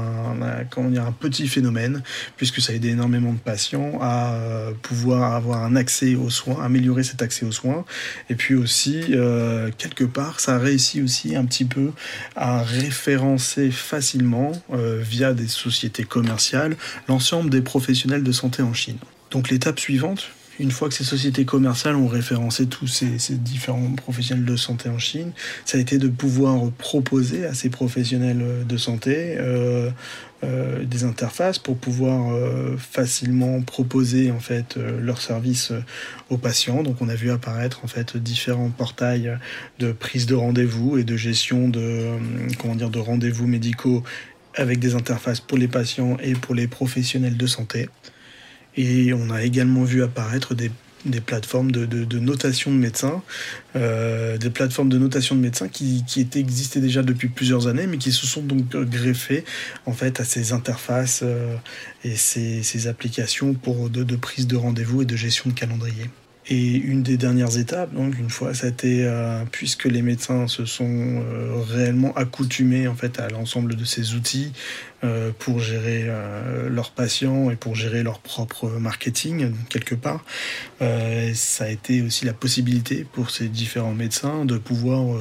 comment 0.70 0.90
dire, 0.90 1.04
un 1.04 1.12
petit 1.12 1.48
phénomène, 1.48 2.02
puisque 2.36 2.60
ça 2.60 2.72
a 2.72 2.76
aidé 2.76 2.88
énormément 2.88 3.32
de 3.32 3.38
patients 3.38 3.98
à 4.00 4.34
euh, 4.34 4.72
pouvoir 4.82 5.34
avoir 5.34 5.64
un 5.64 5.76
accès 5.76 6.14
aux 6.14 6.30
soins, 6.30 6.62
améliorer 6.64 7.02
cet 7.02 7.22
accès 7.22 7.44
aux 7.44 7.52
soins. 7.52 7.84
Et 8.30 8.34
puis 8.34 8.54
aussi, 8.54 9.02
euh, 9.10 9.70
quelque 9.76 10.04
part, 10.04 10.40
ça 10.40 10.56
a 10.56 10.58
réussi 10.58 11.02
aussi 11.02 11.36
un 11.36 11.44
petit 11.44 11.64
peu 11.64 11.90
à 12.34 12.62
référencer 12.62 13.70
facilement, 13.70 14.52
euh, 14.72 15.00
via 15.02 15.34
des 15.34 15.48
sociétés 15.48 16.04
commerciales, 16.04 16.76
l'ensemble 17.08 17.50
des 17.50 17.62
professionnels 17.62 18.22
de 18.22 18.32
santé 18.32 18.62
en 18.62 18.74
Chine. 18.74 18.98
Donc 19.30 19.50
l'étape 19.50 19.80
suivante, 19.80 20.30
Une 20.58 20.70
fois 20.70 20.88
que 20.88 20.94
ces 20.94 21.04
sociétés 21.04 21.44
commerciales 21.44 21.96
ont 21.96 22.06
référencé 22.06 22.66
tous 22.66 22.86
ces, 22.86 23.34
différents 23.34 23.92
professionnels 23.92 24.46
de 24.46 24.56
santé 24.56 24.88
en 24.88 24.98
Chine, 24.98 25.32
ça 25.64 25.76
a 25.76 25.80
été 25.80 25.98
de 25.98 26.08
pouvoir 26.08 26.70
proposer 26.72 27.44
à 27.44 27.52
ces 27.52 27.68
professionnels 27.68 28.64
de 28.66 28.76
santé 28.76 29.36
euh, 29.38 29.90
euh, 30.44 30.84
des 30.84 31.04
interfaces 31.04 31.58
pour 31.58 31.76
pouvoir 31.76 32.32
euh, 32.32 32.76
facilement 32.78 33.60
proposer 33.60 34.30
en 34.30 34.40
fait 34.40 34.76
leurs 34.76 35.20
services 35.20 35.72
aux 36.30 36.38
patients. 36.38 36.82
Donc 36.82 37.02
on 37.02 37.08
a 37.10 37.14
vu 37.14 37.30
apparaître 37.30 37.80
en 37.84 37.88
fait 37.88 38.16
différents 38.16 38.70
portails 38.70 39.36
de 39.78 39.92
prise 39.92 40.24
de 40.24 40.34
rendez-vous 40.34 40.96
et 40.96 41.04
de 41.04 41.16
gestion 41.16 41.68
de 41.68 42.98
rendez-vous 42.98 43.46
médicaux 43.46 44.02
avec 44.54 44.78
des 44.78 44.94
interfaces 44.94 45.40
pour 45.40 45.58
les 45.58 45.68
patients 45.68 46.16
et 46.22 46.32
pour 46.32 46.54
les 46.54 46.66
professionnels 46.66 47.36
de 47.36 47.46
santé. 47.46 47.88
Et 48.76 49.12
on 49.12 49.30
a 49.30 49.42
également 49.42 49.84
vu 49.84 50.02
apparaître 50.02 50.54
des, 50.54 50.70
plateformes 51.24 51.70
de, 51.70 52.18
notation 52.18 52.70
de 52.70 52.76
médecins, 52.76 53.22
euh, 53.76 54.36
des 54.38 54.50
plateformes 54.50 54.88
de 54.88 54.98
notation 54.98 55.34
de 55.34 55.40
médecins 55.40 55.68
qui, 55.68 56.04
existaient 56.34 56.80
déjà 56.80 57.02
depuis 57.02 57.28
plusieurs 57.28 57.68
années, 57.68 57.86
mais 57.86 57.98
qui 57.98 58.12
se 58.12 58.26
sont 58.26 58.42
donc 58.42 58.76
greffées 58.76 59.44
en 59.86 59.92
fait 59.92 60.20
à 60.20 60.24
ces 60.24 60.52
interfaces 60.52 61.20
euh, 61.22 61.56
et 62.04 62.16
ces, 62.16 62.62
ces, 62.62 62.86
applications 62.88 63.54
pour 63.54 63.88
de, 63.88 64.02
de 64.02 64.16
prise 64.16 64.46
de 64.46 64.56
rendez-vous 64.56 65.02
et 65.02 65.06
de 65.06 65.16
gestion 65.16 65.50
de 65.50 65.54
calendrier. 65.54 66.10
Et 66.48 66.76
une 66.76 67.02
des 67.02 67.16
dernières 67.16 67.58
étapes, 67.58 67.92
donc 67.92 68.16
une 68.18 68.30
fois, 68.30 68.54
ça 68.54 68.66
a 68.66 68.70
été, 68.70 69.04
euh, 69.04 69.42
puisque 69.50 69.84
les 69.84 70.00
médecins 70.00 70.46
se 70.46 70.64
sont 70.64 70.86
euh, 70.88 71.60
réellement 71.60 72.14
accoutumés 72.14 72.86
en 72.86 72.94
fait 72.94 73.18
à 73.18 73.28
l'ensemble 73.28 73.74
de 73.74 73.84
ces 73.84 74.14
outils 74.14 74.52
euh, 75.02 75.32
pour 75.36 75.58
gérer 75.58 76.08
leurs 76.68 76.92
patients 76.92 77.50
et 77.50 77.56
pour 77.56 77.74
gérer 77.74 78.04
leur 78.04 78.20
propre 78.20 78.68
marketing 78.68 79.54
quelque 79.68 79.96
part, 79.96 80.24
ça 80.80 81.64
a 81.64 81.68
été 81.68 82.02
aussi 82.02 82.24
la 82.24 82.32
possibilité 82.32 83.04
pour 83.12 83.30
ces 83.30 83.48
différents 83.48 83.94
médecins 83.94 84.44
de 84.44 84.56
pouvoir 84.56 85.18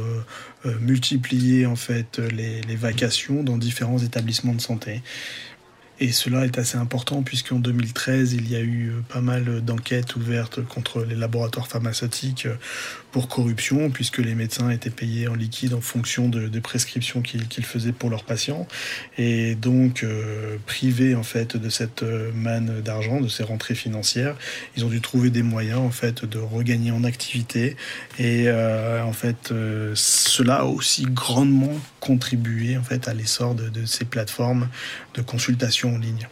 multiplier 0.82 1.66
en 1.66 1.76
fait 1.76 2.20
les, 2.20 2.62
les 2.62 2.76
vacations 2.76 3.44
dans 3.44 3.58
différents 3.58 4.00
établissements 4.00 4.54
de 4.54 4.62
santé. 4.62 5.02
Et 6.00 6.12
cela 6.12 6.46
est 6.46 6.58
assez 6.58 6.78
important 6.78 7.24
puisqu'en 7.24 7.58
2013, 7.58 8.34
il 8.34 8.52
y 8.52 8.56
a 8.56 8.60
eu 8.60 8.90
euh, 8.90 9.02
pas 9.08 9.22
mal 9.22 9.62
d'enquêtes 9.62 10.16
ouvertes 10.18 10.62
contre 10.66 11.04
les 11.04 11.16
laboratoires 11.16 11.68
pharmaceutiques 11.68 12.48
euh, 12.48 12.56
pour 13.14 13.30
corruption, 13.30 13.90
puisque 13.90 14.18
les 14.18 14.36
médecins 14.36 14.70
étaient 14.70 14.90
payés 14.90 15.30
en 15.30 15.36
liquide 15.36 15.74
en 15.74 15.80
fonction 15.80 16.28
de, 16.28 16.50
des 16.50 16.60
prescriptions 16.60 17.22
qu'ils 17.22 17.66
faisaient 17.66 17.94
pour 17.94 18.10
leurs 18.10 18.26
patients. 18.26 18.68
Et 19.18 19.56
donc, 19.56 20.04
euh, 20.04 20.58
privés 20.66 21.16
en 21.16 21.24
fait 21.24 21.56
de 21.56 21.70
cette 21.70 22.04
manne 22.04 22.82
d'argent, 22.82 23.22
de 23.22 23.30
ces 23.30 23.44
rentrées 23.44 23.76
financières, 23.76 24.36
ils 24.76 24.84
ont 24.84 24.90
dû 24.90 25.00
trouver 25.00 25.30
des 25.30 25.44
moyens 25.44 25.80
en 25.80 25.92
fait 25.92 26.26
de 26.26 26.40
regagner 26.40 26.92
en 26.92 27.06
activité. 27.06 27.78
Et 28.20 28.50
en 28.52 29.14
fait, 29.14 29.54
cela 29.94 30.58
a 30.58 30.64
aussi 30.66 31.04
grandement 31.04 31.80
contribué 32.02 32.78
en 32.78 32.84
fait 32.84 33.08
à 33.08 33.14
l'essor 33.14 33.56
de 33.56 33.86
ces 33.86 34.04
plateformes 34.04 34.68
de 35.16 35.22
consultation 35.22 35.98
ligne. 35.98 36.28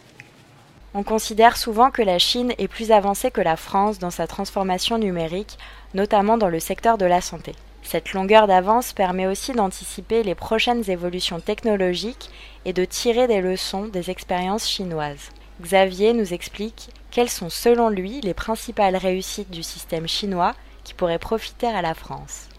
On 0.94 1.04
considère 1.04 1.58
souvent 1.58 1.90
que 1.90 2.04
la 2.04 2.20
Chine 2.20 2.54
est 2.60 2.68
plus 2.68 2.92
avancée 2.92 3.32
que 3.32 3.42
la 3.42 3.56
France 3.56 3.98
dans 3.98 4.12
sa 4.12 4.28
transformation 4.28 5.00
numérique, 5.00 5.58
notamment 5.96 6.38
dans 6.38 6.50
le 6.50 6.60
secteur 6.60 6.98
de 6.98 7.06
la 7.06 7.20
santé. 7.20 7.54
Cette 7.82 8.14
longueur 8.14 8.48
d'avance 8.48 8.94
permet 8.94 9.28
aussi 9.28 9.54
d'anticiper 9.54 10.24
les 10.24 10.36
prochaines 10.36 10.90
évolutions 10.90 11.40
technologiques 11.40 12.30
et 12.66 12.74
de 12.74 12.86
tirer 12.86 13.28
des 13.28 13.42
leçons 13.42 13.88
des 13.88 14.10
expériences 14.10 14.70
chinoises. 14.70 15.30
Xavier 15.62 16.14
nous 16.14 16.34
explique 16.34 16.90
quelles 17.12 17.30
sont 17.30 17.50
selon 17.50 17.90
lui 17.90 18.22
les 18.22 18.34
principales 18.34 18.96
réussites 18.96 19.52
du 19.52 19.64
système 19.64 20.08
chinois 20.08 20.54
qui 20.84 20.94
pourraient 20.94 21.20
profiter 21.20 21.68
à 21.68 21.82
la 21.82 21.94
France. 21.94 22.50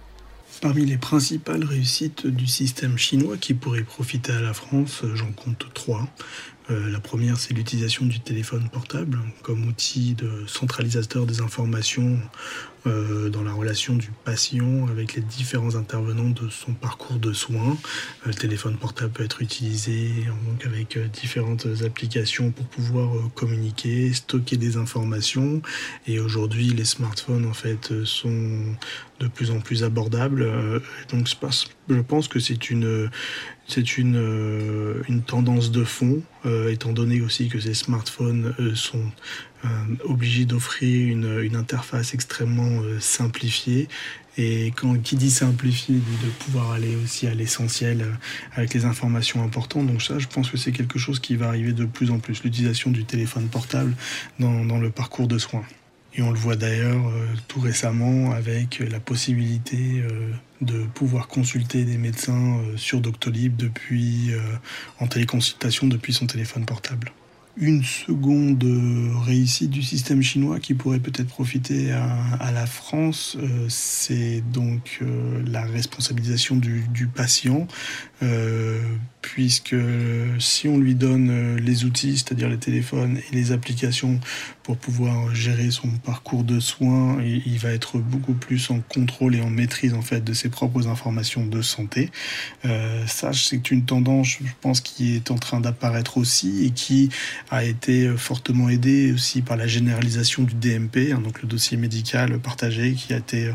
Parmi 0.61 0.87
les 0.87 0.96
principales 0.96 1.64
réussites 1.64 2.26
du 2.26 2.46
système 2.46 2.96
chinois 2.96 3.37
qui 3.37 3.54
pourraient 3.54 3.82
profiter 3.82 4.32
à 4.32 4.40
la 4.40 4.54
France, 4.54 5.02
j'en 5.14 5.32
compte 5.32 5.66
trois. 5.75 6.08
Euh, 6.70 6.90
la 6.90 7.00
première, 7.00 7.38
c'est 7.38 7.52
l'utilisation 7.52 8.06
du 8.06 8.20
téléphone 8.20 8.68
portable 8.70 9.18
comme 9.42 9.66
outil 9.66 10.14
de 10.14 10.46
centralisateur 10.46 11.26
des 11.26 11.40
informations 11.40 12.18
euh, 12.86 13.28
dans 13.30 13.42
la 13.42 13.52
relation 13.52 13.94
du 13.94 14.10
patient 14.24 14.86
avec 14.88 15.14
les 15.14 15.22
différents 15.22 15.74
intervenants 15.74 16.30
de 16.30 16.48
son 16.48 16.72
parcours 16.72 17.16
de 17.16 17.32
soins. 17.32 17.76
Euh, 18.26 18.28
le 18.28 18.34
téléphone 18.34 18.76
portable 18.76 19.12
peut 19.12 19.24
être 19.24 19.42
utilisé 19.42 20.10
donc 20.26 20.64
avec 20.66 20.98
différentes 21.12 21.66
applications 21.84 22.50
pour 22.50 22.66
pouvoir 22.66 23.10
communiquer, 23.34 24.12
stocker 24.12 24.56
des 24.56 24.76
informations. 24.76 25.62
Et 26.06 26.20
aujourd'hui, 26.20 26.68
les 26.68 26.84
smartphones 26.84 27.46
en 27.46 27.54
fait 27.54 28.04
sont 28.04 28.76
de 29.20 29.28
plus 29.28 29.50
en 29.50 29.60
plus 29.60 29.84
abordables. 29.84 30.46
donc, 31.10 31.28
je 31.28 32.00
pense 32.00 32.28
que 32.28 32.40
c'est 32.40 32.70
une 32.70 33.08
c'est 33.66 33.96
une, 33.98 34.16
euh, 34.16 35.02
une 35.08 35.22
tendance 35.22 35.70
de 35.70 35.84
fond, 35.84 36.22
euh, 36.44 36.70
étant 36.70 36.92
donné 36.92 37.20
aussi 37.22 37.48
que 37.48 37.58
ces 37.58 37.74
smartphones 37.74 38.54
euh, 38.60 38.74
sont 38.74 39.04
obligés 40.04 40.44
d'offrir 40.44 41.09
une, 41.09 41.56
interface 41.56 42.14
extrêmement 42.14 42.83
simplifiée. 43.00 43.88
Et 44.37 44.73
quand 44.75 45.00
qui 45.00 45.14
dit 45.14 45.30
simplifié, 45.30 45.94
dit 45.94 46.26
de 46.26 46.30
pouvoir 46.30 46.73
aller 46.73 46.97
aussi 46.97 47.28
à 47.28 47.35
l'essentiel 47.35 48.04
avec 48.54 48.75
les 48.75 48.85
informations 48.85 49.42
importantes. 49.42 49.87
Donc 49.87 50.02
ça, 50.02 50.18
je 50.18 50.26
pense 50.26 50.50
que 50.50 50.56
c'est 50.56 50.73
quelque 50.73 50.99
chose 50.99 51.21
qui 51.21 51.37
va 51.37 51.49
arriver 51.49 51.73
de 51.73 51.85
plus 51.85 52.11
en 52.11 52.18
plus, 52.18 52.42
l'utilisation 52.42 52.90
du 52.90 53.04
téléphone 53.04 53.49
portable 53.49 53.94
dans, 54.40 54.78
le 54.78 54.90
parcours 54.90 55.28
de 55.28 55.38
soins. 55.38 55.64
Et 56.16 56.23
on 56.23 56.30
le 56.30 56.38
voit 56.38 56.56
d'ailleurs 56.56 57.09
euh, 57.09 57.26
tout 57.49 57.61
récemment 57.61 58.33
avec 58.33 58.78
la 58.78 59.00
possibilité 59.00 60.00
euh, 60.00 60.33
de 60.61 60.85
pouvoir 60.85 61.26
consulter 61.26 61.85
des 61.85 61.99
médecins 61.99 62.59
euh, 62.59 62.76
sur 62.76 63.00
Doctolib 63.00 63.56
depuis 63.56 64.30
en 65.00 65.06
téléconsultation 65.09 65.87
depuis 65.87 66.12
son 66.12 66.26
téléphone 66.26 66.64
portable. 66.64 67.12
Une 67.56 67.84
seconde 67.84 68.64
réussite 69.25 69.70
du 69.70 69.82
système 69.82 70.23
chinois 70.23 70.58
qui 70.58 70.75
pourrait 70.75 70.99
peut-être 70.99 71.28
profiter 71.28 71.92
à, 71.92 72.50
la 72.52 72.66
France, 72.66 73.37
c'est 73.68 74.42
donc 74.52 75.00
la 75.46 75.62
responsabilisation 75.62 76.56
du, 76.56 77.06
patient 77.14 77.68
puisque 79.25 79.75
si 80.38 80.68
on 80.68 80.76
lui 80.76 80.94
donne 80.94 81.30
euh, 81.30 81.58
les 81.58 81.87
outils, 81.87 82.18
c'est-à-dire 82.18 82.50
les 82.50 82.58
téléphones 82.58 83.16
et 83.16 83.34
les 83.34 83.52
applications 83.52 84.20
pour 84.62 84.76
pouvoir 84.76 85.34
gérer 85.34 85.70
son 85.70 85.88
parcours 85.88 86.44
de 86.44 86.61
soins, 86.61 87.18
il 87.23 87.58
va 87.58 87.70
être 87.70 87.99
beaucoup 87.99 88.34
plus 88.34 88.70
en 88.70 88.80
contrôle 88.80 89.34
et 89.34 89.40
en 89.40 89.49
maîtrise 89.49 89.94
en 89.94 90.02
fait 90.02 90.23
de 90.23 90.34
ses 90.34 90.50
propres 90.50 90.88
informations 90.88 91.46
de 91.46 91.62
santé. 91.62 92.11
Euh, 92.66 93.06
ça, 93.06 93.32
c'est 93.32 93.70
une 93.70 93.84
tendance, 93.84 94.28
je 94.28 94.52
pense, 94.61 94.82
qui 94.82 95.16
est 95.16 95.30
en 95.30 95.37
train 95.37 95.61
d'apparaître 95.61 96.18
aussi 96.18 96.66
et 96.66 96.70
qui 96.70 97.08
a 97.50 97.64
été 97.64 98.08
fortement 98.16 98.68
aidée 98.68 99.12
aussi 99.12 99.42
par 99.42 99.56
la 99.56 99.66
généralisation 99.66 100.42
du 100.42 100.54
DMP, 100.54 101.12
hein, 101.12 101.20
donc 101.22 101.42
le 101.42 101.48
dossier 101.48 101.76
médical 101.76 102.38
partagé, 102.38 102.94
qui 102.94 103.12
a 103.12 103.18
été 103.18 103.46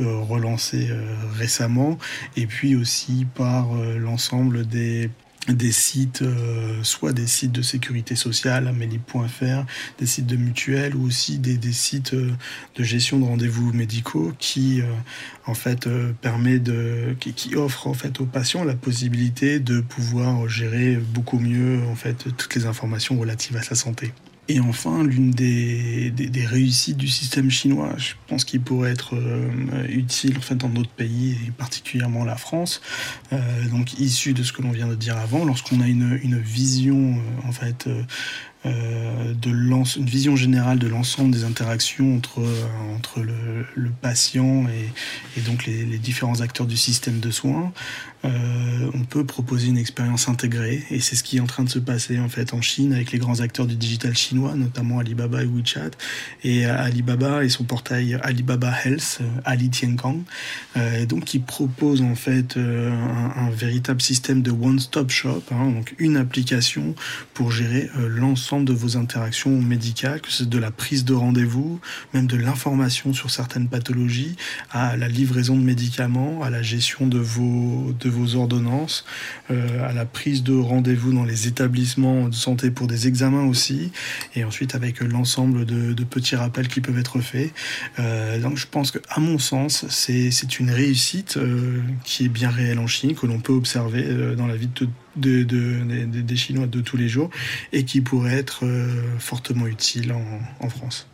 euh, 0.00 0.18
relancé 0.20 0.88
récemment, 1.34 1.98
et 2.36 2.46
puis 2.46 2.76
aussi 2.76 3.26
par 3.34 3.68
l'ensemble 3.98 4.66
des 4.66 5.10
des 5.54 5.72
sites, 5.72 6.22
euh, 6.22 6.82
soit 6.82 7.12
des 7.12 7.26
sites 7.26 7.52
de 7.52 7.62
sécurité 7.62 8.16
sociale, 8.16 8.66
amélie.fr, 8.66 9.64
des 9.98 10.06
sites 10.06 10.26
de 10.26 10.36
mutuelles 10.36 10.96
ou 10.96 11.06
aussi 11.06 11.38
des, 11.38 11.72
sites 11.72 12.14
euh, 12.14 12.32
de 12.76 12.82
gestion 12.82 13.18
de 13.18 13.24
rendez-vous 13.24 13.72
médicaux 13.72 14.32
qui 14.38 14.80
euh, 14.80 14.86
en 15.46 15.54
fait 15.54 15.88
permet 16.20 16.58
de 16.58 17.14
qui, 17.20 17.32
qui, 17.32 17.56
offre 17.56 17.86
en 17.86 17.94
fait 17.94 18.20
aux 18.20 18.26
patients 18.26 18.64
la 18.64 18.74
possibilité 18.74 19.60
de 19.60 19.80
pouvoir 19.80 20.48
gérer 20.48 20.96
beaucoup 20.96 21.38
mieux 21.38 21.80
en 21.90 21.94
fait 21.94 22.26
toutes 22.36 22.54
les 22.54 22.66
informations 22.66 23.18
relatives 23.18 23.56
à 23.56 23.62
sa 23.62 23.74
santé. 23.74 24.12
Et 24.48 24.60
enfin, 24.60 25.02
l'une 25.02 25.32
des, 25.32 26.10
des, 26.10 26.46
réussites 26.46 26.96
du 26.96 27.08
système 27.08 27.50
chinois, 27.50 27.92
je 27.96 28.14
pense 28.28 28.44
qu'il 28.44 28.60
pourrait 28.60 28.92
être 28.92 29.16
euh, 29.16 29.50
utile 29.88 30.38
en 30.38 30.40
fait, 30.40 30.54
dans 30.54 30.68
d'autres 30.68 30.90
pays, 30.90 31.36
et 31.46 31.50
particulièrement 31.50 32.24
la 32.24 32.36
France, 32.36 32.80
euh, 33.32 33.68
donc 33.70 33.98
issu 33.98 34.34
de 34.34 34.44
ce 34.44 34.52
que 34.52 34.62
l'on 34.62 34.70
vient 34.70 34.86
de 34.86 34.94
dire 34.94 35.16
avant, 35.16 35.44
lorsqu'on 35.44 35.80
a 35.80 35.88
une, 35.88 36.20
une 36.22 36.38
vision 36.38 37.16
euh, 37.16 37.48
en 37.48 37.52
fait 37.52 37.88
euh, 37.88 38.02
de 38.66 39.50
une 39.98 40.06
vision 40.06 40.36
générale 40.36 40.78
de 40.78 40.88
l'ensemble 40.88 41.30
des 41.30 41.44
interactions 41.44 42.16
entre, 42.16 42.42
entre 42.96 43.20
le, 43.20 43.90
patient 44.00 44.66
et, 45.36 45.40
donc 45.42 45.66
les, 45.66 45.98
différents 45.98 46.40
acteurs 46.40 46.66
du 46.66 46.76
système 46.76 47.20
de 47.20 47.30
soins, 47.30 47.72
euh, 48.24 48.90
on 48.94 49.04
peut 49.04 49.24
proposer 49.24 49.68
une 49.68 49.78
expérience 49.78 50.28
intégrée. 50.28 50.82
Et 50.90 51.00
c'est 51.00 51.16
ce 51.16 51.22
qui 51.22 51.36
est 51.36 51.40
en 51.40 51.46
train 51.46 51.64
de 51.64 51.68
se 51.68 51.78
passer 51.78 52.18
en 52.18 52.28
fait 52.28 52.54
en 52.54 52.60
Chine 52.60 52.92
avec 52.92 53.12
les 53.12 53.18
grands 53.18 53.40
acteurs 53.40 53.66
du 53.66 53.76
digital 53.76 54.16
chinois, 54.16 54.54
notamment 54.54 54.98
Alibaba 54.98 55.42
et 55.42 55.46
WeChat, 55.46 55.90
et 56.42 56.64
Alibaba 56.64 57.44
et 57.44 57.48
son 57.48 57.64
portail 57.64 58.18
Alibaba 58.22 58.72
Health, 58.84 59.18
euh, 59.20 59.24
Ali 59.44 59.70
Tiankang, 59.70 60.22
euh, 60.76 61.06
donc 61.06 61.24
qui 61.24 61.38
propose 61.38 62.02
en 62.02 62.14
fait 62.14 62.56
euh, 62.56 62.90
un, 62.90 63.46
un, 63.46 63.50
véritable 63.50 64.00
système 64.00 64.42
de 64.42 64.50
one-stop 64.50 65.10
shop, 65.10 65.42
hein, 65.50 65.70
donc 65.70 65.94
une 65.98 66.16
application 66.16 66.94
pour 67.34 67.50
gérer 67.50 67.90
l'ensemble 67.96 68.55
de 68.60 68.72
vos 68.72 68.96
interactions 68.96 69.60
médicales, 69.60 70.20
que 70.20 70.30
c'est 70.30 70.48
de 70.48 70.58
la 70.58 70.70
prise 70.70 71.04
de 71.04 71.14
rendez-vous, 71.14 71.80
même 72.14 72.26
de 72.26 72.36
l'information 72.36 73.12
sur 73.12 73.30
certaines 73.30 73.68
pathologies, 73.68 74.36
à 74.70 74.96
la 74.96 75.08
livraison 75.08 75.56
de 75.56 75.62
médicaments, 75.62 76.42
à 76.42 76.50
la 76.50 76.62
gestion 76.62 77.06
de 77.06 77.18
vos, 77.18 77.92
de 77.98 78.08
vos 78.08 78.36
ordonnances, 78.36 79.04
euh, 79.50 79.88
à 79.88 79.92
la 79.92 80.04
prise 80.04 80.42
de 80.42 80.54
rendez-vous 80.54 81.12
dans 81.12 81.24
les 81.24 81.46
établissements 81.48 82.28
de 82.28 82.34
santé 82.34 82.70
pour 82.70 82.86
des 82.86 83.06
examens 83.06 83.44
aussi, 83.44 83.92
et 84.34 84.44
ensuite 84.44 84.74
avec 84.74 85.00
l'ensemble 85.00 85.64
de, 85.64 86.04
petits 86.06 86.36
rappels 86.36 86.68
qui 86.68 86.80
peuvent 86.80 86.98
être 86.98 87.20
faits. 87.20 87.52
Euh, 87.98 88.38
donc 88.38 88.56
je 88.56 88.66
pense 88.70 88.92
qu'à 88.92 89.20
mon 89.20 89.38
sens, 89.38 89.84
c'est 89.88 90.60
une 90.60 90.70
réussite 90.70 91.36
euh, 91.36 91.80
qui 92.04 92.26
est 92.26 92.28
bien 92.28 92.48
réelle 92.48 92.78
en 92.78 92.86
Chine, 92.86 93.14
que 93.14 93.26
l'on 93.26 93.40
peut 93.40 93.52
observer 93.52 94.34
dans 94.36 94.46
la 94.46 94.56
vie 94.56 94.68
de 94.68 94.88
de, 95.16 95.42
des 95.42 96.36
Chinois 96.36 96.66
de 96.66 96.80
tous 96.80 96.96
les 96.96 97.08
jours 97.08 97.30
et 97.72 97.84
qui 97.84 98.00
pourrait 98.00 98.36
être 98.36 98.64
euh, 98.64 99.18
fortement 99.18 99.66
utile 99.66 100.12
en, 100.60 100.68
France. 100.68 101.06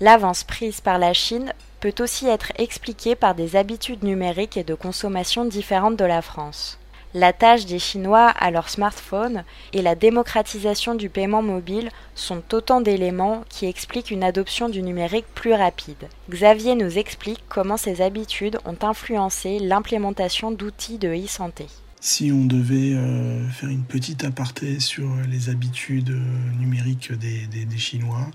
L'avance 0.00 0.44
prise 0.44 0.80
par 0.80 0.98
la 0.98 1.14
Chine 1.14 1.52
peut 1.80 1.94
aussi 2.00 2.26
être 2.26 2.52
expliquée 2.56 3.14
par 3.14 3.34
des 3.34 3.56
habitudes 3.56 4.04
numériques 4.04 4.56
et 4.56 4.64
de 4.64 4.74
consommation 4.74 5.44
différentes 5.44 5.96
de 5.96 6.04
la 6.04 6.20
France. 6.22 6.78
La 7.14 7.32
tâche 7.32 7.64
des 7.64 7.78
Chinois 7.78 8.28
à 8.28 8.50
leur 8.50 8.68
smartphone 8.68 9.44
et 9.72 9.80
la 9.80 9.94
démocratisation 9.94 10.94
du 10.94 11.08
paiement 11.08 11.40
mobile 11.40 11.88
sont 12.14 12.42
autant 12.52 12.82
d'éléments 12.82 13.42
qui 13.48 13.64
expliquent 13.64 14.10
une 14.10 14.22
adoption 14.24 14.68
du 14.68 14.82
numérique 14.82 15.24
plus 15.34 15.54
rapide. 15.54 16.08
Xavier 16.28 16.74
nous 16.74 16.98
explique 16.98 17.40
comment 17.48 17.78
ces 17.78 18.02
habitudes 18.02 18.58
ont 18.66 18.76
influencé 18.82 19.58
l'implémentation 19.60 20.50
d'outils 20.50 20.98
de 20.98 21.08
e-santé. 21.08 21.66
Si 22.00 22.30
on 22.30 22.44
devait 22.44 22.92
euh, 22.94 23.48
faire 23.48 23.70
une 23.70 23.82
petite 23.82 24.22
aparté 24.24 24.80
sur 24.80 25.08
les 25.28 25.48
habitudes 25.48 26.10
euh, 26.10 26.60
numériques 26.60 27.10
des, 27.12 27.46
des, 27.46 27.78
Chinois, 27.78 28.30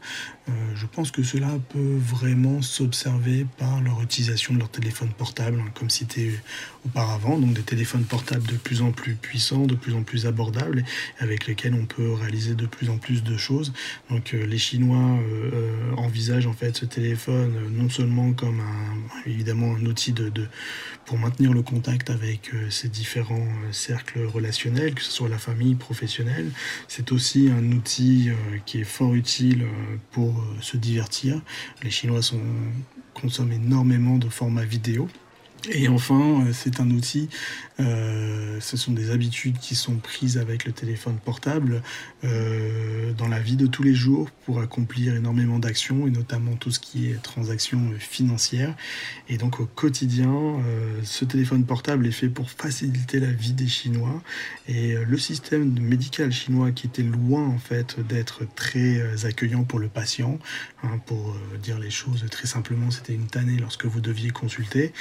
euh, 0.49 0.51
je 0.75 0.85
pense 0.87 1.11
que 1.11 1.21
cela 1.21 1.47
peut 1.69 1.97
vraiment 1.97 2.61
s'observer 2.63 3.45
par 3.57 3.79
leur 3.81 4.01
utilisation 4.01 4.55
de 4.55 4.59
leur 4.59 4.69
téléphone 4.69 5.09
portable, 5.09 5.61
hein, 5.61 5.69
comme 5.75 5.91
cité 5.91 6.31
auparavant, 6.85 7.37
donc 7.37 7.53
des 7.53 7.61
téléphones 7.61 8.03
portables 8.03 8.47
de 8.47 8.57
plus 8.57 8.81
en 8.81 8.91
plus 8.91 9.13
puissants, 9.13 9.67
de 9.67 9.75
plus 9.75 9.93
en 9.93 10.01
plus 10.01 10.25
abordables, 10.25 10.83
avec 11.19 11.45
lesquels 11.45 11.75
on 11.75 11.85
peut 11.85 12.11
réaliser 12.13 12.55
de 12.55 12.65
plus 12.65 12.89
en 12.89 12.97
plus 12.97 13.23
de 13.23 13.37
choses. 13.37 13.73
Donc 14.09 14.31
les 14.31 14.57
Chinois 14.57 15.19
envisagent 15.97 16.47
en 16.47 16.53
fait 16.53 16.75
ce 16.75 16.85
téléphone 16.85 17.53
non 17.71 17.89
seulement 17.89 18.33
comme 18.33 18.59
un, 18.59 19.29
évidemment 19.29 19.75
un 19.75 19.85
outil 19.85 20.11
de, 20.11 20.31
pour 21.05 21.19
maintenir 21.19 21.53
le 21.53 21.61
contact 21.61 22.09
avec 22.09 22.49
ces 22.71 22.89
différents 22.89 23.47
cercle 23.71 24.25
relationnel, 24.25 24.93
que 24.93 25.01
ce 25.01 25.11
soit 25.11 25.29
la 25.29 25.37
famille, 25.37 25.75
professionnelle. 25.75 26.51
C'est 26.87 27.11
aussi 27.11 27.49
un 27.49 27.71
outil 27.71 28.29
euh, 28.29 28.57
qui 28.65 28.81
est 28.81 28.85
fort 28.85 29.13
utile 29.13 29.63
euh, 29.63 29.97
pour 30.11 30.29
euh, 30.29 30.61
se 30.61 30.77
divertir. 30.77 31.41
Les 31.83 31.89
Chinois 31.89 32.21
consomment 33.13 33.53
énormément 33.53 34.17
de 34.17 34.29
formats 34.29 34.65
vidéo. 34.65 35.07
Et 35.69 35.87
enfin, 35.87 36.45
c'est 36.53 36.79
un 36.79 36.89
outil 36.89 37.29
euh, 37.81 38.59
ce 38.59 38.77
sont 38.77 38.91
des 38.91 39.11
habitudes 39.11 39.57
qui 39.57 39.75
sont 39.75 39.95
prises 39.95 40.37
avec 40.37 40.65
le 40.65 40.71
téléphone 40.71 41.17
portable 41.23 41.81
euh, 42.23 43.13
dans 43.13 43.27
la 43.27 43.39
vie 43.39 43.55
de 43.55 43.65
tous 43.65 43.83
les 43.83 43.95
jours 43.95 44.29
pour 44.45 44.59
accomplir 44.59 45.15
énormément 45.15 45.57
d'actions 45.57 46.05
et 46.05 46.11
notamment 46.11 46.55
tout 46.55 46.71
ce 46.71 46.79
qui 46.79 47.09
est 47.09 47.21
transactions 47.21 47.91
financières. 47.97 48.75
Et 49.29 49.37
donc 49.37 49.59
au 49.59 49.65
quotidien, 49.65 50.31
euh, 50.31 50.99
ce 51.03 51.25
téléphone 51.25 51.65
portable 51.65 52.05
est 52.05 52.11
fait 52.11 52.29
pour 52.29 52.51
faciliter 52.51 53.19
la 53.19 53.31
vie 53.31 53.53
des 53.53 53.67
Chinois. 53.67 54.21
Et 54.67 54.95
le 54.95 55.17
système 55.17 55.79
médical 55.79 56.31
chinois 56.31 56.71
qui 56.71 56.87
était 56.87 57.03
loin 57.03 57.45
en 57.47 57.57
fait 57.57 57.99
d'être 58.07 58.43
très 58.55 59.25
accueillant 59.25 59.63
pour 59.63 59.79
le 59.79 59.87
patient, 59.87 60.39
hein, 60.83 60.99
pour 61.05 61.35
dire 61.61 61.79
les 61.79 61.89
choses 61.89 62.25
très 62.29 62.47
simplement, 62.47 62.91
c'était 62.91 63.13
une 63.13 63.27
tannée 63.27 63.57
lorsque 63.57 63.85
vous 63.85 64.01
deviez 64.01 64.29
consulter. 64.29 64.93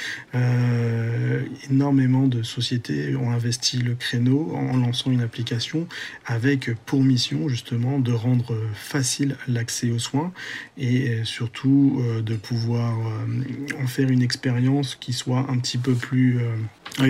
Énormément 1.69 2.27
de 2.27 2.43
sociétés 2.43 3.15
ont 3.15 3.31
investi 3.31 3.77
le 3.77 3.95
créneau 3.95 4.53
en 4.55 4.77
lançant 4.77 5.11
une 5.11 5.21
application 5.21 5.87
avec 6.25 6.73
pour 6.85 7.03
mission 7.03 7.47
justement 7.47 7.99
de 7.99 8.11
rendre 8.11 8.55
facile 8.73 9.35
l'accès 9.47 9.91
aux 9.91 9.99
soins 9.99 10.31
et 10.77 11.09
euh, 11.09 11.23
surtout 11.23 12.01
euh, 12.01 12.21
de 12.21 12.35
pouvoir 12.35 12.97
euh, 12.99 13.83
en 13.83 13.87
faire 13.87 14.09
une 14.09 14.21
expérience 14.21 14.95
qui 14.95 15.13
soit 15.13 15.45
un 15.49 15.57
petit 15.57 15.77
peu 15.77 15.93
plus 15.93 16.39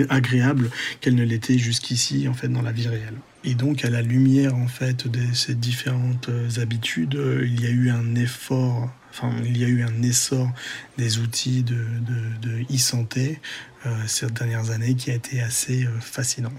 agréable 0.08 0.70
qu'elle 1.00 1.14
ne 1.14 1.24
l'était 1.24 1.58
jusqu'ici 1.58 2.28
en 2.28 2.34
fait 2.34 2.48
dans 2.48 2.62
la 2.62 2.72
vie 2.72 2.86
réelle. 2.86 3.16
Et 3.44 3.54
donc 3.54 3.84
à 3.84 3.90
la 3.90 4.02
lumière 4.02 4.54
en 4.54 4.68
fait 4.68 5.08
de 5.08 5.34
ces 5.34 5.54
différentes 5.54 6.30
habitudes, 6.60 7.18
il 7.42 7.60
y 7.60 7.66
a 7.66 7.70
eu 7.70 7.90
un 7.90 8.14
effort 8.14 8.90
Enfin, 9.12 9.30
il 9.44 9.58
y 9.58 9.64
a 9.64 9.68
eu 9.68 9.82
un 9.82 10.02
essor 10.02 10.48
des 10.96 11.18
outils 11.18 11.62
de, 11.62 11.76
e-santé 12.72 13.40
euh, 13.84 13.90
ces 14.06 14.26
dernières 14.26 14.70
années 14.70 14.94
qui 14.94 15.10
a 15.10 15.14
été 15.14 15.42
assez 15.42 15.84
euh, 15.84 16.00
fascinant. 16.00 16.52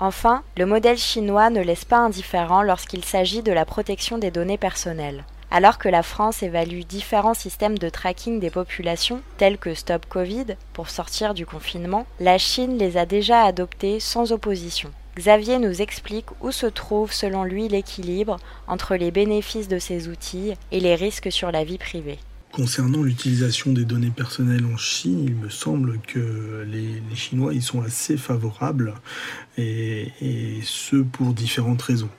Enfin, 0.00 0.42
le 0.56 0.64
modèle 0.64 0.96
chinois 0.96 1.50
ne 1.50 1.60
laisse 1.60 1.84
pas 1.84 1.98
indifférent 1.98 2.62
lorsqu'il 2.62 3.04
s'agit 3.04 3.42
de 3.42 3.52
la 3.52 3.66
protection 3.66 4.16
des 4.16 4.30
données 4.30 4.56
personnelles. 4.56 5.24
Alors 5.50 5.76
que 5.76 5.88
la 5.88 6.02
France 6.02 6.42
évalue 6.42 6.80
différents 6.80 7.34
systèmes 7.34 7.78
de 7.78 7.88
tracking 7.90 8.40
des 8.40 8.50
populations, 8.50 9.20
tels 9.36 9.58
que 9.58 9.74
Stop 9.74 10.06
Covid, 10.06 10.56
pour 10.72 10.88
sortir 10.88 11.34
du 11.34 11.44
confinement, 11.44 12.06
la 12.20 12.38
Chine 12.38 12.78
les 12.78 12.96
a 12.96 13.04
déjà 13.04 13.42
adoptés 13.42 14.00
sans 14.00 14.32
opposition. 14.32 14.90
Xavier 15.18 15.58
nous 15.58 15.82
explique 15.82 16.26
où 16.40 16.52
se 16.52 16.66
trouve 16.66 17.12
selon 17.12 17.42
lui 17.42 17.66
l'équilibre 17.66 18.36
entre 18.68 18.94
les 18.94 19.10
bénéfices 19.10 19.66
de 19.66 19.80
ces 19.80 20.06
outils 20.06 20.52
et 20.70 20.78
les 20.78 20.94
risques 20.94 21.32
sur 21.32 21.50
la 21.50 21.64
vie 21.64 21.76
privée. 21.76 22.20
Concernant 22.52 23.02
l'utilisation 23.02 23.72
des 23.72 23.84
données 23.84 24.12
personnelles 24.12 24.64
en 24.72 24.76
Chine, 24.76 25.24
il 25.26 25.34
me 25.34 25.48
semble 25.48 25.98
que 26.06 26.64
les, 26.68 27.02
Chinois 27.16 27.52
y 27.52 27.60
sont 27.60 27.82
assez 27.82 28.16
favorables, 28.16 28.94
et, 29.56 30.12
ce 30.62 30.96
pour 30.96 31.34
différentes 31.34 31.82
raisons. 31.82 32.10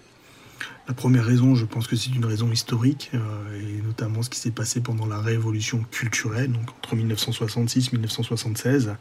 La 0.89 0.95
première 0.95 1.23
raison, 1.23 1.53
je 1.53 1.65
pense 1.65 1.87
que 1.87 1.95
c'est 1.95 2.09
une 2.09 2.25
raison 2.25 2.51
historique, 2.51 3.11
euh, 3.13 3.19
et 3.61 3.81
notamment 3.83 4.23
ce 4.23 4.29
qui 4.31 4.39
s'est 4.39 4.49
passé 4.49 4.81
pendant 4.81 5.05
la 5.05 5.19
révolution 5.19 5.85
culturelle, 5.91 6.51
donc 6.51 6.67
entre 6.79 6.95
1966 6.95 7.89
et 7.89 7.91
1976, 7.91 8.95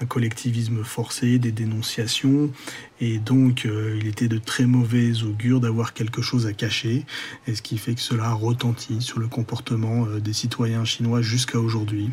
un 0.00 0.06
collectivisme 0.06 0.84
forcé, 0.84 1.40
des 1.40 1.50
dénonciations, 1.50 2.52
et 3.00 3.18
donc 3.18 3.66
euh, 3.66 3.98
il 4.00 4.06
était 4.06 4.28
de 4.28 4.38
très 4.38 4.66
mauvais 4.66 5.22
augure 5.22 5.60
d'avoir 5.60 5.94
quelque 5.94 6.22
chose 6.22 6.46
à 6.46 6.52
cacher, 6.52 7.04
et 7.46 7.54
ce 7.54 7.62
qui 7.62 7.78
fait 7.78 7.94
que 7.94 8.00
cela 8.00 8.32
retentit 8.32 9.00
sur 9.00 9.18
le 9.18 9.26
comportement 9.26 10.06
euh, 10.06 10.20
des 10.20 10.32
citoyens 10.32 10.84
chinois 10.84 11.22
jusqu'à 11.22 11.58
aujourd'hui 11.58 12.10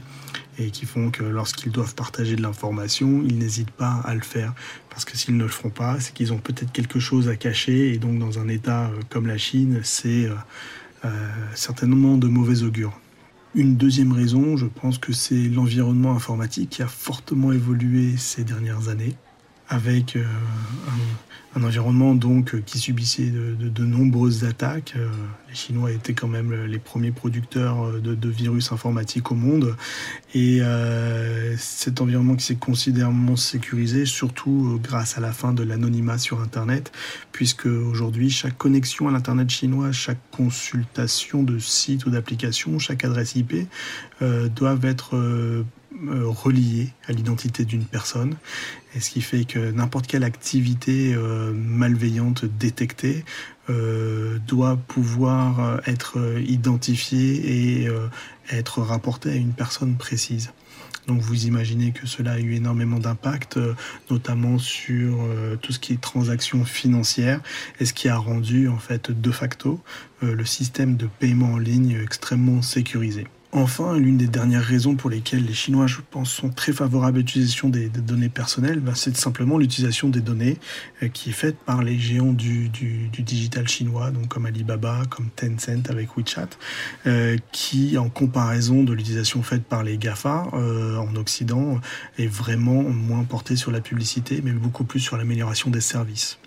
et 0.59 0.69
qui 0.69 0.85
font 0.85 1.11
que 1.11 1.23
lorsqu'ils 1.23 1.71
doivent 1.71 1.95
partager 1.95 2.35
de 2.35 2.41
l'information, 2.41 3.23
ils 3.25 3.37
n'hésitent 3.37 3.71
pas 3.71 4.01
à 4.03 4.13
le 4.13 4.21
faire. 4.21 4.53
Parce 4.89 5.05
que 5.05 5.15
s'ils 5.17 5.37
ne 5.37 5.43
le 5.43 5.49
feront 5.49 5.69
pas, 5.69 5.99
c'est 5.99 6.13
qu'ils 6.13 6.33
ont 6.33 6.39
peut-être 6.39 6.71
quelque 6.71 6.99
chose 6.99 7.29
à 7.29 7.35
cacher, 7.35 7.93
et 7.93 7.97
donc 7.97 8.19
dans 8.19 8.37
un 8.37 8.47
État 8.47 8.87
euh, 8.87 8.99
comme 9.09 9.27
la 9.27 9.37
Chine, 9.37 9.79
c'est 9.83 10.29
certainement 11.55 12.15
de 12.15 12.27
mauvais 12.27 12.61
augure. 12.61 12.99
Une 13.55 13.75
deuxième 13.75 14.11
raison, 14.11 14.55
je 14.55 14.67
pense 14.67 14.99
que 14.99 15.13
c'est 15.13 15.49
l'environnement 15.49 16.15
informatique 16.15 16.69
qui 16.69 16.83
a 16.83 16.87
fortement 16.87 17.51
évolué 17.51 18.15
ces 18.17 18.43
dernières 18.43 18.87
années, 18.87 19.15
avec 19.71 20.15
un, 20.17 20.21
un 21.55 21.63
environnement 21.63 22.15
donc 22.15 22.55
euh, 22.55 22.61
qui 22.65 22.79
subissait 22.79 23.29
de, 23.29 23.83
nombreuses 23.83 24.45
attaques. 24.45 24.93
Euh, 24.95 25.09
les 25.49 25.55
Chinois 25.55 25.91
étaient 25.91 26.13
quand 26.13 26.27
même 26.27 26.65
les 26.65 26.79
premiers 26.79 27.11
producteurs 27.11 27.85
euh, 27.85 27.99
de, 27.99 28.29
virus 28.29 28.71
informatiques 28.71 29.31
au 29.31 29.35
monde. 29.35 29.75
Et 30.33 30.61
cet 31.57 31.99
environnement 31.99 32.35
qui 32.35 32.45
s'est 32.45 32.55
considérablement 32.55 33.35
sécurisé, 33.35 34.05
surtout 34.05 34.79
grâce 34.81 35.17
à 35.17 35.21
la 35.21 35.33
fin 35.33 35.51
de 35.51 35.61
l'anonymat 35.61 36.17
sur 36.17 36.39
Internet, 36.39 36.93
puisque 37.33 37.65
aujourd'hui, 37.65 38.29
chaque 38.29 38.57
connexion 38.57 39.09
à 39.09 39.11
l'Internet 39.11 39.49
chinois, 39.49 39.91
chaque 39.91 40.19
consultation 40.31 41.43
de 41.43 41.59
site 41.59 42.05
ou 42.05 42.11
d'application, 42.11 42.79
chaque 42.79 43.03
adresse 43.03 43.35
IP 43.35 43.67
doivent 44.55 44.85
être 44.85 45.17
euh, 45.17 45.63
relié 46.03 46.89
à 47.07 47.11
l'identité 47.11 47.65
d'une 47.65 47.85
personne, 47.85 48.35
et 48.95 48.99
ce 48.99 49.09
qui 49.09 49.21
fait 49.21 49.45
que 49.45 49.71
n'importe 49.71 50.07
quelle 50.07 50.23
activité 50.23 51.13
euh, 51.13 51.53
malveillante 51.53 52.45
détectée 52.45 53.23
euh, 53.69 54.39
doit 54.47 54.77
pouvoir 54.77 55.81
être 55.85 56.17
identifiée 56.45 57.81
et 57.83 57.87
être 58.49 58.81
rapportée 58.81 59.31
à 59.31 59.35
une 59.35 59.53
personne 59.53 59.95
précise. 59.95 60.51
Donc 61.07 61.21
vous 61.21 61.45
imaginez 61.45 61.91
que 61.91 62.05
cela 62.05 62.33
a 62.33 62.39
eu 62.39 62.53
énormément 62.53 62.99
d'impact, 62.99 63.59
notamment 64.09 64.59
sur 64.59 65.17
tout 65.61 65.71
ce 65.71 65.79
qui 65.79 65.93
est 65.93 66.01
transactions 66.01 66.63
financières, 66.63 67.41
et 67.79 67.85
ce 67.85 67.93
qui 67.93 68.07
a 68.07 68.17
rendu 68.17 68.67
en 68.67 68.77
fait 68.77 69.11
de 69.11 69.31
facto 69.31 69.79
le 70.21 70.45
système 70.45 70.97
de 70.97 71.07
paiement 71.19 71.53
en 71.53 71.57
ligne 71.57 71.99
extrêmement 72.01 72.61
sécurisé. 72.61 73.25
Enfin, 73.53 73.97
l'une 73.97 74.17
des 74.17 74.27
dernières 74.27 74.63
raisons 74.63 74.95
pour 74.95 75.09
lesquelles 75.09 75.43
les 75.43 75.53
Chinois, 75.53 75.85
je 75.85 75.97
pense, 76.09 76.31
sont 76.31 76.49
très 76.49 76.71
favorables 76.71 77.17
à 77.17 77.19
l'utilisation 77.19 77.67
des, 77.67 77.89
données 77.89 78.29
personnelles, 78.29 78.79
ben, 78.79 78.95
c'est 78.95 79.15
simplement 79.17 79.57
l'utilisation 79.57 80.07
des 80.07 80.21
données 80.21 80.57
euh, 81.03 81.09
qui 81.09 81.31
est 81.31 81.33
faite 81.33 81.57
par 81.57 81.83
les 81.83 81.99
géants 81.99 82.31
du, 82.31 82.69
digital 82.69 83.67
chinois, 83.67 84.11
donc 84.11 84.29
comme 84.29 84.45
Alibaba, 84.45 85.01
comme 85.09 85.29
Tencent 85.35 85.89
avec 85.89 86.15
WeChat, 86.15 86.47
euh, 87.07 87.37
qui, 87.51 87.97
en 87.97 88.07
comparaison 88.09 88.83
de 88.83 88.93
l'utilisation 88.93 89.43
faite 89.43 89.65
par 89.65 89.83
les 89.83 89.97
GAFA 89.97 90.47
euh, 90.53 90.95
en 90.95 91.13
Occident, 91.17 91.81
est 92.17 92.27
vraiment 92.27 92.83
moins 92.83 93.25
portée 93.25 93.57
sur 93.57 93.71
la 93.71 93.81
publicité, 93.81 94.41
mais 94.41 94.51
beaucoup 94.51 94.85
plus 94.85 95.01
sur 95.01 95.17
l'amélioration 95.17 95.69
des 95.69 95.81
services. 95.81 96.39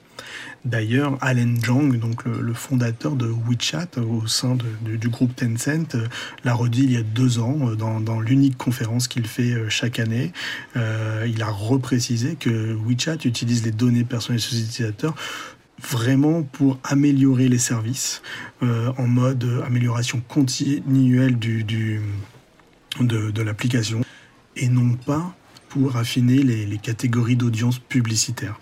D'ailleurs, 0.65 1.19
Allen 1.21 1.61
Zhang, 1.63 1.99
donc 1.99 2.25
le, 2.25 2.55
fondateur 2.55 3.17
de 3.17 3.27
WeChat 3.27 3.99
au 3.99 4.27
sein 4.27 4.57
du 4.83 5.09
groupe 5.09 5.37
Tencent, 5.37 5.95
euh, 5.95 6.07
l'a 6.45 6.55
redit 6.55 6.85
il 6.85 6.93
y 6.93 6.97
a 6.97 7.03
deux 7.03 7.39
ans 7.39 7.69
euh, 7.69 7.75
dans, 7.75 8.21
l'unique 8.21 8.57
conférence 8.57 9.07
qu'il 9.07 9.27
fait 9.27 9.53
euh, 9.53 9.69
chaque 9.69 9.99
année. 9.99 10.33
il 10.75 11.43
a 11.43 11.51
reprécisé 11.51 12.37
que 12.37 12.75
WeChat 12.75 13.19
utilise 13.25 13.65
les 13.65 13.73
données 13.73 14.05
personnelles 14.05 14.41
des 14.41 14.61
utilisateurs 14.61 15.15
vraiment 15.83 16.43
pour 16.43 16.79
améliorer 16.85 17.49
les 17.49 17.59
services 17.59 18.23
en 18.63 19.07
mode 19.07 19.47
amélioration 19.67 20.23
continuelle 20.27 21.39
du, 21.39 21.65
de 23.01 23.43
l'application 23.43 24.03
et 24.57 24.69
non 24.69 24.95
pas 24.95 25.35
pour 25.75 25.97
affiner 25.97 26.41
les, 26.45 26.79
catégories 26.79 27.35
d'audience 27.35 27.81
publicitaire. 27.81 28.61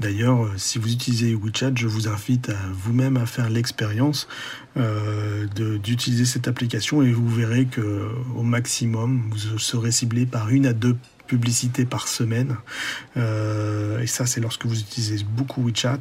D'ailleurs, 0.00 0.44
euh, 0.44 0.52
si 0.56 0.78
vous 0.78 0.90
utilisez 0.90 1.34
WeChat, 1.34 1.72
je 1.74 1.86
vous 1.86 2.08
invite 2.08 2.48
à 2.48 2.56
vous-même 2.72 3.18
à 3.18 3.26
faire 3.26 3.50
l'expérience 3.50 4.26
euh, 4.78 5.46
d'utiliser 5.78 6.24
cette 6.24 6.48
application 6.48 7.02
et 7.02 7.12
vous 7.12 7.28
verrez 7.28 7.66
que 7.66 8.08
au 8.34 8.42
maximum, 8.42 9.28
vous 9.30 9.58
serez 9.58 9.90
ciblé 9.90 10.24
par 10.24 10.48
une 10.48 10.64
à 10.64 10.72
deux 10.72 10.96
publicités 11.26 11.84
par 11.84 12.08
semaine. 12.08 12.56
Euh, 13.18 14.00
et 14.00 14.06
ça, 14.06 14.24
c'est 14.24 14.40
lorsque 14.40 14.64
vous 14.64 14.80
utilisez 14.80 15.24
beaucoup 15.24 15.62
WeChat. 15.62 16.00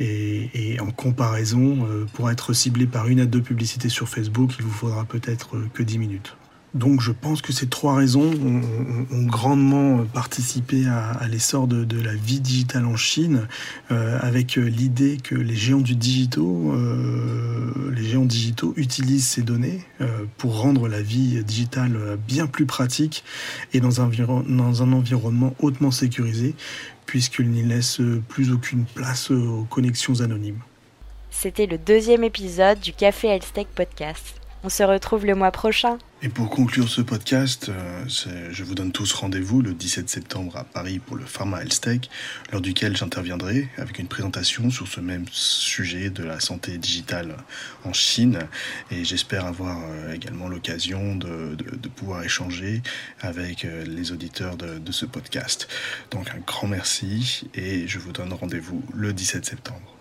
Et, 0.00 0.78
en 0.80 0.90
comparaison, 0.90 1.88
pour 2.12 2.30
être 2.30 2.52
ciblé 2.52 2.86
par 2.86 3.08
une 3.08 3.20
à 3.20 3.26
deux 3.26 3.40
publicités 3.42 3.88
sur 3.88 4.08
Facebook, 4.08 4.50
il 4.58 4.64
vous 4.64 4.70
faudra 4.70 5.04
peut-être 5.06 5.56
que 5.72 5.82
10 5.82 5.98
minutes. 5.98 6.36
Donc 6.74 7.00
je 7.00 7.12
pense 7.12 7.40
que 7.40 7.52
ces 7.52 7.68
trois 7.68 7.94
raisons 7.94 8.32
ont, 8.32 9.24
grandement 9.26 10.04
participé 10.12 10.86
à, 10.86 11.26
l'essor 11.28 11.68
de, 11.68 12.02
la 12.02 12.14
vie 12.14 12.40
digitale 12.40 12.84
en 12.84 12.96
Chine, 12.96 13.46
euh, 13.92 14.18
avec 14.20 14.56
l'idée 14.56 15.18
que 15.22 15.36
les 15.36 15.54
géants 15.54 15.80
du 15.80 15.94
digitaux, 15.94 16.72
euh, 16.74 18.26
digitaux 18.26 18.74
utilisent 18.76 19.28
ces 19.28 19.42
données 19.42 19.84
euh, 20.00 20.24
pour 20.38 20.60
rendre 20.60 20.88
la 20.88 21.02
vie 21.02 21.42
digitale 21.44 22.18
bien 22.26 22.46
plus 22.46 22.66
pratique 22.66 23.24
et 23.72 23.80
dans 23.80 24.00
un, 24.00 24.10
dans 24.48 24.82
un 24.82 24.92
environnement 24.92 25.54
hautement 25.60 25.90
sécurisé, 25.90 26.54
puisqu'ils 27.06 27.50
n'y 27.50 27.62
laissent 27.62 28.00
plus 28.28 28.52
aucune 28.52 28.84
place 28.84 29.30
aux 29.30 29.66
connexions 29.70 30.20
anonymes. 30.20 30.60
C'était 31.30 31.66
le 31.66 31.78
deuxième 31.78 32.24
épisode 32.24 32.80
du 32.80 32.92
Café 32.92 33.28
Health 33.28 33.52
Podcast. 33.74 34.43
On 34.66 34.70
se 34.70 34.82
retrouve 34.82 35.26
le 35.26 35.34
mois 35.34 35.50
prochain. 35.50 35.98
Et 36.22 36.30
pour 36.30 36.48
conclure 36.48 36.88
ce 36.88 37.02
podcast, 37.02 37.68
euh, 37.68 38.50
je 38.50 38.64
vous 38.64 38.74
donne 38.74 38.92
tous 38.92 39.12
rendez-vous 39.12 39.60
le 39.60 39.74
17 39.74 40.08
septembre 40.08 40.56
à 40.56 40.64
Paris 40.64 41.00
pour 41.00 41.16
le 41.16 41.26
Pharma 41.26 41.60
Health 41.60 42.08
lors 42.50 42.62
duquel 42.62 42.96
j'interviendrai 42.96 43.68
avec 43.76 43.98
une 43.98 44.06
présentation 44.06 44.70
sur 44.70 44.88
ce 44.88 45.00
même 45.00 45.26
sujet 45.30 46.08
de 46.08 46.24
la 46.24 46.40
santé 46.40 46.78
digitale 46.78 47.36
en 47.84 47.92
Chine. 47.92 48.38
Et 48.90 49.04
j'espère 49.04 49.44
avoir 49.44 49.78
euh, 49.84 50.14
également 50.14 50.48
l'occasion 50.48 51.14
de, 51.14 51.54
pouvoir 51.94 52.24
échanger 52.24 52.82
avec 53.20 53.66
euh, 53.66 53.84
les 53.84 54.12
auditeurs 54.12 54.56
de 54.56 54.92
ce 54.92 55.04
podcast. 55.04 55.68
Donc 56.10 56.30
un 56.30 56.40
grand 56.46 56.68
merci 56.68 57.50
et 57.54 57.86
je 57.86 57.98
vous 57.98 58.12
donne 58.12 58.32
rendez-vous 58.32 58.82
le 58.94 59.12
17 59.12 59.44
septembre. 59.44 59.93